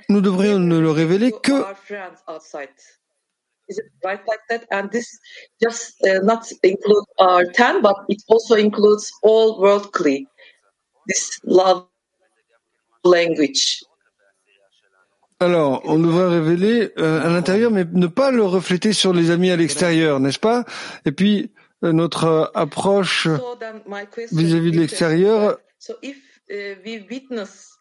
nous 0.09 0.21
devrions 0.21 0.59
ne 0.59 0.79
le 0.81 0.91
révéler 0.91 1.31
que 1.41 1.63
Is 3.69 3.79
it 3.79 3.85
right 4.05 4.21
like 4.27 4.41
that? 4.51 4.67
And 4.73 4.91
this 4.91 5.07
just 5.63 5.95
uh, 6.05 6.19
not 6.25 6.45
include 6.65 7.05
our 7.21 7.45
ten, 7.53 7.81
but 7.81 7.95
it 8.09 8.21
also 8.27 8.57
includes 8.57 9.13
all 9.23 9.61
worldly. 9.61 10.27
This 11.07 11.39
love 11.45 11.87
language. 13.05 13.85
Alors, 15.43 15.83
on 15.87 15.99
devrait 15.99 16.29
révéler 16.29 16.93
euh, 16.99 17.21
à 17.21 17.29
l'intérieur, 17.29 17.73
mais 17.73 17.85
ne 17.93 18.07
pas 18.07 18.31
le 18.31 18.45
refléter 18.45 18.93
sur 18.93 19.13
les 19.13 19.33
amis 19.33 19.51
à 19.51 19.57
l'extérieur, 19.57 20.21
n'est-ce 20.21 20.39
pas? 20.39 20.65
Et 21.05 21.11
puis, 21.11 21.51
euh, 21.83 21.91
notre 21.91 22.25
euh, 22.27 22.45
approche 22.55 23.27
vis-à-vis 24.31 24.71
de 24.71 24.79
l'extérieur 24.79 25.59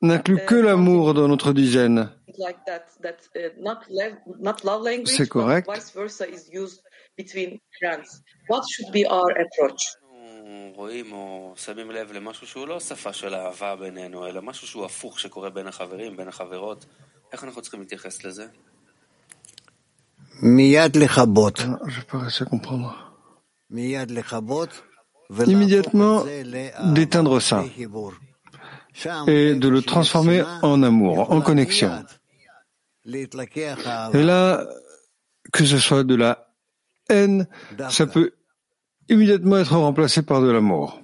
n'inclut 0.01 0.39
que 0.47 0.55
l'amour 0.55 1.13
dans 1.13 1.27
notre 1.27 1.53
dizaine. 1.53 2.09
C'est 5.05 5.29
correct. 5.29 5.69
Je 21.87 22.01
peux 22.07 22.17
rester 22.17 22.45
comprendre. 22.45 23.13
Immédiatement 25.47 26.25
d'éteindre 26.93 27.39
ça 27.39 27.63
et 29.27 29.55
de 29.55 29.67
le 29.69 29.81
transformer 29.81 30.43
en 30.61 30.83
amour, 30.83 31.31
en 31.31 31.41
connexion. 31.41 32.03
Et 33.05 33.27
là, 34.23 34.67
que 35.53 35.65
ce 35.65 35.77
soit 35.77 36.03
de 36.03 36.15
la 36.15 36.53
haine, 37.09 37.47
ça 37.89 38.05
peut 38.07 38.33
immédiatement 39.09 39.57
être 39.57 39.77
remplacé 39.77 40.21
par 40.21 40.41
de 40.41 40.51
l'amour. 40.51 41.01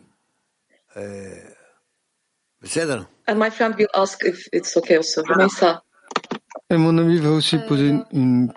Voilà. 5.25 5.86
Et 6.69 6.77
mon 6.77 6.97
ami 6.97 7.17
va 7.17 7.31
aussi 7.31 7.55
euh, 7.55 7.67
poser 7.67 7.93
une, 8.11 8.51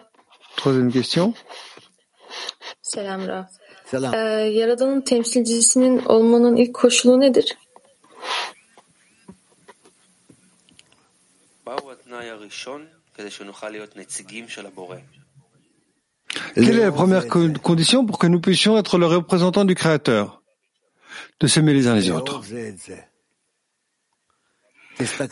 troisième 0.57 0.93
question. 0.93 1.33
Selam 2.83 3.25
Rav. 3.25 3.45
Euh, 3.93 4.47
Yaradan'ın 4.47 5.01
temsilcisinin 5.01 6.03
olmanın 6.07 6.57
ilk 6.57 6.75
koşulu 6.75 7.21
nedir? 7.21 7.59
Quelle 16.55 16.79
est 16.79 16.85
la 16.85 16.93
première 16.93 17.27
condition 17.63 18.07
pour 18.07 18.19
que 18.19 18.27
nous 18.27 18.41
puissions 18.41 18.77
être 18.79 18.99
le 18.99 19.07
représentant 19.07 19.65
du 19.65 19.75
Créateur? 19.75 20.43
De 21.41 21.47
s'aimer 21.47 21.75
les 21.75 21.87
uns 21.87 21.95
les 21.95 22.11
autres. 22.11 22.43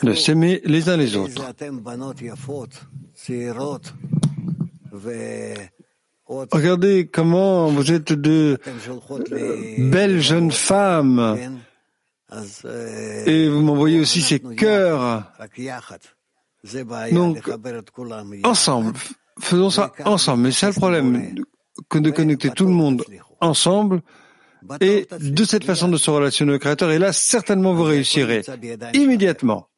De 0.02 0.14
s'aimer 0.14 0.60
les 0.64 0.88
uns 0.88 0.96
les 0.96 1.16
autres. 1.16 1.42
Regardez 6.26 7.06
comment 7.06 7.68
vous 7.68 7.92
êtes 7.92 8.12
de 8.12 8.58
belles 9.78 10.20
jeunes 10.20 10.52
femmes 10.52 11.60
et 13.26 13.48
vous 13.48 13.60
m'envoyez 13.60 14.00
aussi 14.00 14.22
ces 14.22 14.40
cœurs. 14.40 15.24
Donc, 17.12 17.50
ensemble, 18.44 18.92
faisons 19.40 19.70
ça 19.70 19.92
ensemble. 20.04 20.42
Mais 20.44 20.52
c'est 20.52 20.66
le 20.66 20.72
problème, 20.72 21.34
que 21.88 21.98
de 21.98 22.10
connecter 22.10 22.50
tout 22.50 22.66
le 22.66 22.72
monde 22.72 23.04
ensemble 23.40 24.02
et 24.80 25.06
de 25.20 25.44
cette 25.44 25.64
façon 25.64 25.88
de 25.88 25.96
se 25.96 26.10
relationner 26.10 26.54
au 26.54 26.58
Créateur, 26.58 26.90
et 26.90 26.98
là, 26.98 27.12
certainement 27.12 27.74
vous 27.74 27.84
réussirez. 27.84 28.42
immédiatement. 28.94 29.68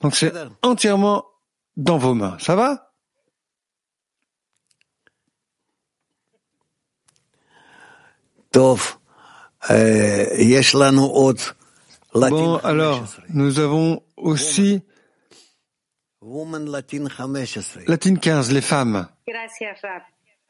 Donc 0.00 0.16
c'est 0.16 0.32
entièrement 0.62 1.24
dans 1.76 1.98
vos 1.98 2.14
mains. 2.14 2.36
Ça 2.40 2.56
va? 2.56 2.92
Bon, 12.14 12.56
alors, 12.64 13.04
nous 13.30 13.58
avons 13.58 14.02
aussi 14.16 14.82
Latine 17.88 18.18
15, 18.18 18.52
les 18.52 18.60
femmes. 18.60 19.08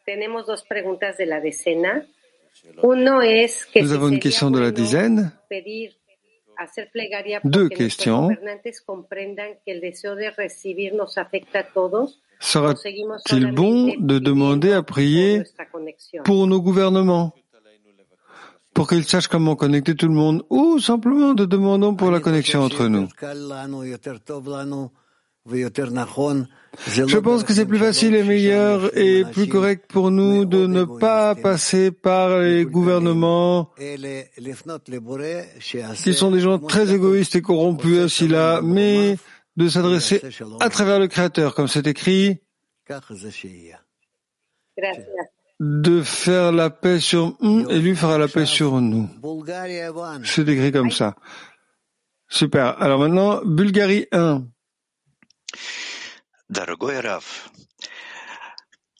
Tenemos 0.04 0.46
dos 0.46 0.62
preguntas 0.64 1.16
de 1.16 1.26
la 1.26 1.40
decena. 1.40 2.06
Uno 2.82 3.22
es 3.22 3.66
que 3.66 3.80
Nous 3.82 3.90
si 3.90 3.96
avons 3.96 4.08
une 4.08 4.20
question 4.20 4.50
de 4.50 4.60
la 4.60 4.70
bueno 4.70 4.82
dizaine. 4.84 5.32
pedir, 5.48 5.96
hacer 6.58 6.90
plegaria 6.92 7.40
Deux 7.42 7.68
questions. 7.70 8.22
gobernantes 8.28 8.82
comprendan 8.82 9.58
que 9.64 9.72
el 9.72 9.80
deseo 9.80 10.14
de 10.16 10.30
recibir 10.30 10.94
nos 10.94 11.16
afecta 11.18 11.60
a 11.60 11.64
todos. 11.72 12.20
o 12.54 12.76
seguimos 12.76 13.22
Sera-t-il 13.24 13.52
bon 13.54 13.86
solamente 13.90 13.96
de 14.00 14.20
demander 14.20 14.72
à 14.74 14.82
prier 14.82 15.38
nuestra 15.38 15.66
conexión? 15.70 16.24
pour 16.24 16.46
nos 16.46 16.60
gouvernements? 16.60 17.32
Pour 18.74 18.88
qu'ils 18.88 19.04
sachent 19.04 19.28
comment 19.28 19.54
connecter 19.54 19.94
tout 19.94 20.08
le 20.08 20.14
monde 20.14 20.44
ou 20.48 20.78
simplement 20.80 21.34
de 21.34 21.44
demandons 21.44 21.94
pour 21.94 22.10
la 22.10 22.20
connexion 22.20 22.62
entre 22.62 22.88
nous? 22.88 23.06
Je 25.46 27.18
pense 27.18 27.42
que 27.42 27.52
c'est 27.52 27.66
plus 27.66 27.78
facile 27.78 28.14
et 28.14 28.22
meilleur 28.22 28.96
et 28.96 29.24
plus 29.24 29.48
correct 29.48 29.86
pour 29.88 30.10
nous 30.10 30.44
de 30.44 30.66
ne 30.66 30.84
pas 30.84 31.34
passer 31.34 31.90
par 31.90 32.38
les 32.38 32.64
gouvernements 32.64 33.70
qui 35.94 36.14
sont 36.14 36.30
des 36.30 36.40
gens 36.40 36.58
très 36.58 36.94
égoïstes 36.94 37.34
et 37.36 37.42
corrompus, 37.42 37.98
ainsi 37.98 38.28
là, 38.28 38.60
mais 38.62 39.18
de 39.56 39.68
s'adresser 39.68 40.22
à 40.60 40.70
travers 40.70 41.00
le 41.00 41.08
Créateur, 41.08 41.54
comme 41.54 41.68
c'est 41.68 41.86
écrit, 41.86 42.38
de 45.60 46.02
faire 46.02 46.52
la 46.52 46.70
paix 46.70 47.00
sur 47.00 47.36
nous 47.40 47.68
et 47.68 47.78
lui 47.80 47.94
fera 47.96 48.16
la 48.16 48.28
paix 48.28 48.46
sur 48.46 48.80
nous. 48.80 49.08
C'est 50.24 50.48
écrit 50.48 50.72
comme 50.72 50.90
ça. 50.90 51.16
Super. 52.28 52.80
Alors 52.80 52.98
maintenant, 53.00 53.40
Bulgarie 53.44 54.06
1. 54.12 54.44
Дорогой 56.49 57.01
Раф, 57.01 57.49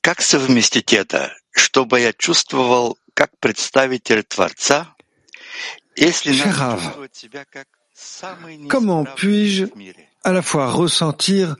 как 0.01 0.21
совместить 0.21 0.93
это, 0.93 1.33
чтобы 1.51 1.99
я 2.01 2.13
чувствовал 2.13 2.97
как 3.13 3.31
представитель 3.39 4.23
Творца, 4.23 4.95
если 5.95 6.37
надо 6.37 6.81
чувствовать 6.81 7.15
себя 7.15 7.45
как 7.49 7.67
самый 7.93 8.67
Comment 8.67 9.05
puis-je 9.15 9.67
à 10.23 10.31
la 10.31 10.41
fois 10.41 10.71
ressentir 10.71 11.55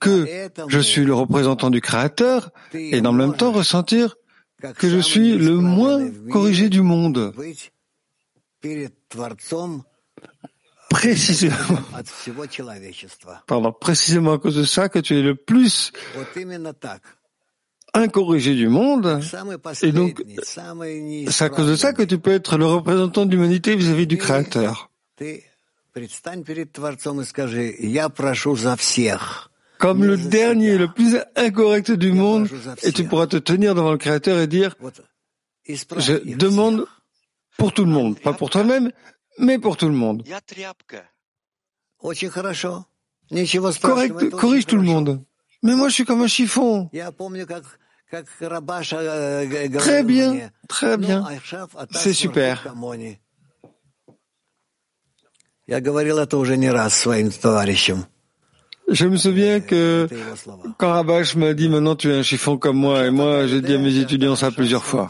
que 0.00 0.50
je 0.68 0.78
suis 0.78 1.04
le 1.04 1.14
représentant 1.14 1.70
du 1.70 1.80
Créateur 1.80 2.50
et 2.72 3.00
dans 3.00 3.12
le 3.12 3.18
même 3.18 3.36
temps 3.36 3.52
ressentir 3.52 4.16
que 4.78 4.88
je 4.88 4.98
suis 4.98 5.36
le 5.36 5.56
moins 5.56 6.10
corrigé 6.30 6.68
du 6.68 6.80
monde 6.80 7.34
précisément, 10.91 11.55
pardon, 13.47 13.71
précisément 13.71 14.33
à 14.33 14.37
cause 14.37 14.57
de 14.57 14.63
ça 14.63 14.89
que 14.89 14.99
tu 14.99 15.17
es 15.17 15.21
le 15.21 15.35
plus 15.35 15.91
incorrigé 17.93 18.55
du 18.55 18.67
monde. 18.67 19.21
Et 19.81 19.91
donc, 19.91 20.23
c'est 20.43 21.43
à 21.43 21.49
cause 21.49 21.67
de 21.67 21.75
ça 21.75 21.93
que 21.93 22.03
tu 22.03 22.19
peux 22.19 22.31
être 22.31 22.57
le 22.57 22.65
représentant 22.65 23.25
de 23.25 23.31
l'humanité 23.31 23.75
vis-à-vis 23.75 24.07
du 24.07 24.17
Créateur. 24.17 24.89
Comme 29.77 30.03
le 30.03 30.17
dernier, 30.17 30.77
le 30.77 30.87
plus 30.93 31.17
incorrect 31.35 31.91
du 31.91 32.11
monde, 32.11 32.47
et 32.83 32.91
tu 32.91 33.05
pourras 33.05 33.27
te 33.27 33.37
tenir 33.37 33.75
devant 33.75 33.91
le 33.91 33.97
Créateur 33.97 34.39
et 34.39 34.47
dire, 34.47 34.75
je 35.67 36.35
demande 36.35 36.85
pour 37.57 37.73
tout 37.73 37.85
le 37.85 37.91
monde, 37.91 38.19
pas 38.19 38.33
pour 38.33 38.49
toi-même, 38.49 38.91
mais 39.39 39.59
pour 39.59 39.77
tout 39.77 39.87
le 39.87 39.93
monde. 39.93 40.23
Correct, 43.81 44.29
corrige 44.31 44.65
tout 44.65 44.77
le 44.77 44.83
monde. 44.83 45.23
Mais 45.63 45.75
moi, 45.75 45.89
je 45.89 45.93
suis 45.93 46.05
comme 46.05 46.21
un 46.21 46.27
chiffon. 46.27 46.89
Très 49.77 50.03
bien, 50.03 50.49
très 50.67 50.97
bien. 50.97 51.23
C'est 51.91 52.13
super. 52.13 52.75
Je 58.89 59.05
me 59.05 59.15
souviens 59.15 59.61
que 59.61 60.07
quand 60.77 60.91
Rabash 60.91 61.35
m'a 61.37 61.53
dit 61.53 61.69
maintenant 61.69 61.95
tu 61.95 62.09
es 62.11 62.17
un 62.17 62.23
chiffon 62.23 62.57
comme 62.57 62.75
moi, 62.77 63.05
et 63.05 63.11
moi 63.11 63.47
j'ai 63.47 63.61
dit 63.61 63.75
à 63.75 63.77
mes 63.77 63.97
étudiants 63.97 64.35
ça 64.35 64.51
plusieurs 64.51 64.83
fois 64.83 65.07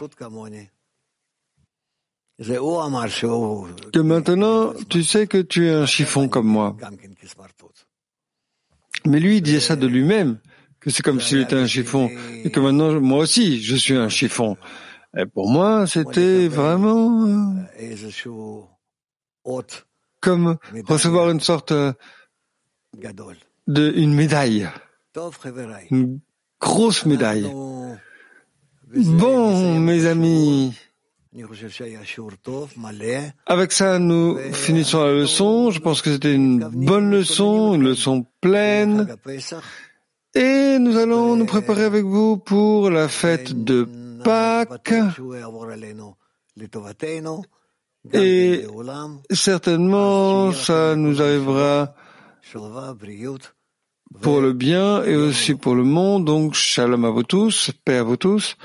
que 2.38 4.00
maintenant 4.00 4.72
tu 4.88 5.02
sais 5.02 5.26
que 5.26 5.38
tu 5.38 5.68
es 5.68 5.72
un 5.72 5.86
chiffon 5.86 6.28
comme 6.28 6.46
moi. 6.46 6.76
Mais 9.04 9.20
lui, 9.20 9.38
il 9.38 9.42
disait 9.42 9.60
ça 9.60 9.76
de 9.76 9.86
lui-même, 9.86 10.38
que 10.80 10.90
c'est 10.90 11.02
comme 11.02 11.20
s'il 11.20 11.40
était 11.40 11.56
un 11.56 11.66
chiffon, 11.66 12.10
et 12.44 12.50
que 12.50 12.60
maintenant, 12.60 13.00
moi 13.00 13.18
aussi, 13.18 13.62
je 13.62 13.76
suis 13.76 13.94
un 13.94 14.08
chiffon. 14.08 14.56
Et 15.16 15.26
pour 15.26 15.50
moi, 15.50 15.86
c'était 15.86 16.48
vraiment 16.48 17.54
comme 20.20 20.56
recevoir 20.86 21.30
une 21.30 21.40
sorte 21.40 21.72
de 21.72 21.94
une 23.94 24.14
médaille, 24.14 24.68
une 25.90 26.20
grosse 26.60 27.06
médaille. 27.06 27.50
Bon, 28.94 29.80
mes 29.80 30.06
amis, 30.06 30.74
avec 33.46 33.72
ça, 33.72 33.98
nous 33.98 34.38
finissons 34.52 35.04
la 35.04 35.12
leçon. 35.12 35.70
Je 35.70 35.78
pense 35.78 36.02
que 36.02 36.12
c'était 36.12 36.34
une 36.34 36.58
bonne 36.58 37.10
leçon, 37.10 37.74
une 37.74 37.84
leçon 37.84 38.26
pleine. 38.40 39.16
Et 40.34 40.78
nous 40.78 40.96
allons 40.96 41.36
nous 41.36 41.46
préparer 41.46 41.84
avec 41.84 42.04
vous 42.04 42.36
pour 42.36 42.90
la 42.90 43.08
fête 43.08 43.64
de 43.64 43.88
Pâques. 44.24 44.92
Et 48.12 48.66
certainement, 49.30 50.52
ça 50.52 50.96
nous 50.96 51.22
arrivera 51.22 51.94
pour 54.21 54.41
le 54.41 54.53
bien 54.53 55.03
et 55.03 55.15
aussi 55.15 55.55
pour 55.55 55.75
le 55.75 55.83
monde. 55.83 56.25
Donc, 56.25 56.53
shalom 56.53 57.05
à 57.05 57.09
vous 57.09 57.23
tous, 57.23 57.71
paix 57.85 57.97
à 57.97 58.03
vous 58.03 58.17
tous, 58.17 58.57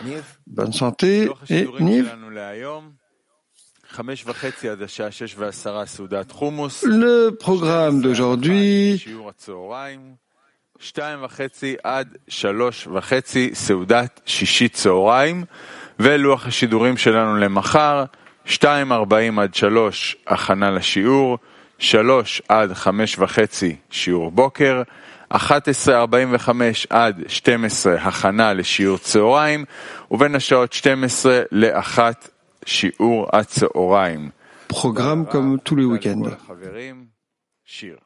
bonne 0.47 0.73
santé 0.73 1.29
et 1.51 1.69
Niv. 1.81 2.11
Le 6.85 7.31
programme 7.31 8.01
d'aujourd'hui, 8.01 9.05
ולוח 16.01 16.47
השידורים 16.47 16.97
שלנו 16.97 17.37
למחר, 17.37 18.05
2.40 18.47 18.61
עד 19.41 19.55
3 19.55 20.17
הכנה 20.27 20.71
לשיעור, 20.71 21.39
3 21.79 22.43
עד 22.49 22.73
5 22.73 23.19
וחצי 23.19 23.77
שיעור 23.91 24.31
בוקר, 24.31 24.83
11.45 25.34 25.38
עד 26.90 27.24
12 27.28 27.96
הכנה 27.96 28.54
לשיעור 28.54 28.98
צהריים, 28.98 29.66
ובין 30.12 30.36
השעות 30.36 30.74
12 30.74 31.42
ל-1 31.52 32.00
שיעור 32.66 33.28
הצהריים. 33.34 34.30
Programme 34.74 35.26
comme 35.32 35.60
tous 35.64 35.76
les 35.76 35.86
week-ends. 35.86 36.30
שיר. 37.66 37.98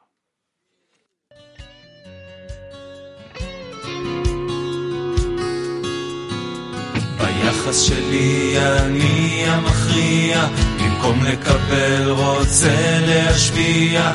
ביחס 7.18 7.80
שלי 7.80 8.54
אני 8.58 9.44
המכריע, 9.46 10.46
במקום 10.78 11.24
לקבל 11.24 12.10
רוצה 12.10 12.98
להשפיע, 13.06 14.12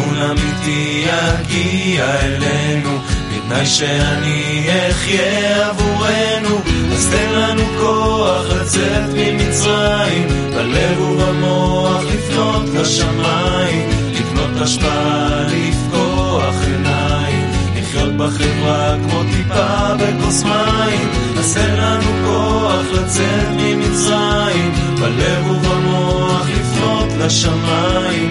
תיקון 0.00 0.16
אמיתי 0.22 1.04
יגיע 1.06 2.20
אלינו, 2.20 2.98
בתנאי 3.28 3.66
שאני 3.66 4.66
אחיה 4.90 5.68
עבורנו, 5.68 6.60
אז 6.92 7.08
תן 7.10 7.32
לנו 7.32 7.62
כוח 7.80 8.46
לצאת 8.46 9.10
ממצרים, 9.16 10.28
בלב 10.54 11.00
ובמוח 11.00 12.02
לפנות 12.04 12.68
לשמיים, 12.74 13.88
לקנות 14.12 14.60
השפעה, 14.60 15.42
לפקוח 15.46 16.54
עיניים, 16.66 17.50
לחיות 17.76 18.16
בחברה 18.16 18.96
כמו 19.02 19.22
טיפה 19.36 19.94
בכוס 19.94 20.42
מים, 20.42 21.10
אז 21.38 21.54
תן 21.54 21.76
לנו 21.76 22.26
כוח 22.26 22.84
לצאת 22.92 23.48
ממצרים, 23.56 24.72
בלב 25.00 25.50
ובמוח 25.50 26.46
לפנות 26.48 27.08
לשמיים, 27.18 28.30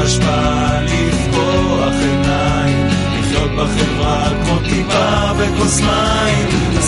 השפעה, 0.00 0.80
לפקוח 0.82 1.94
עיניים, 2.00 2.86
לחיות 3.18 3.50
בחברה 3.50 4.30
כמו 4.44 4.58
טיפה 4.58 5.32
בכוס 5.38 5.80
מים, 5.80 6.48
אז 6.78 6.84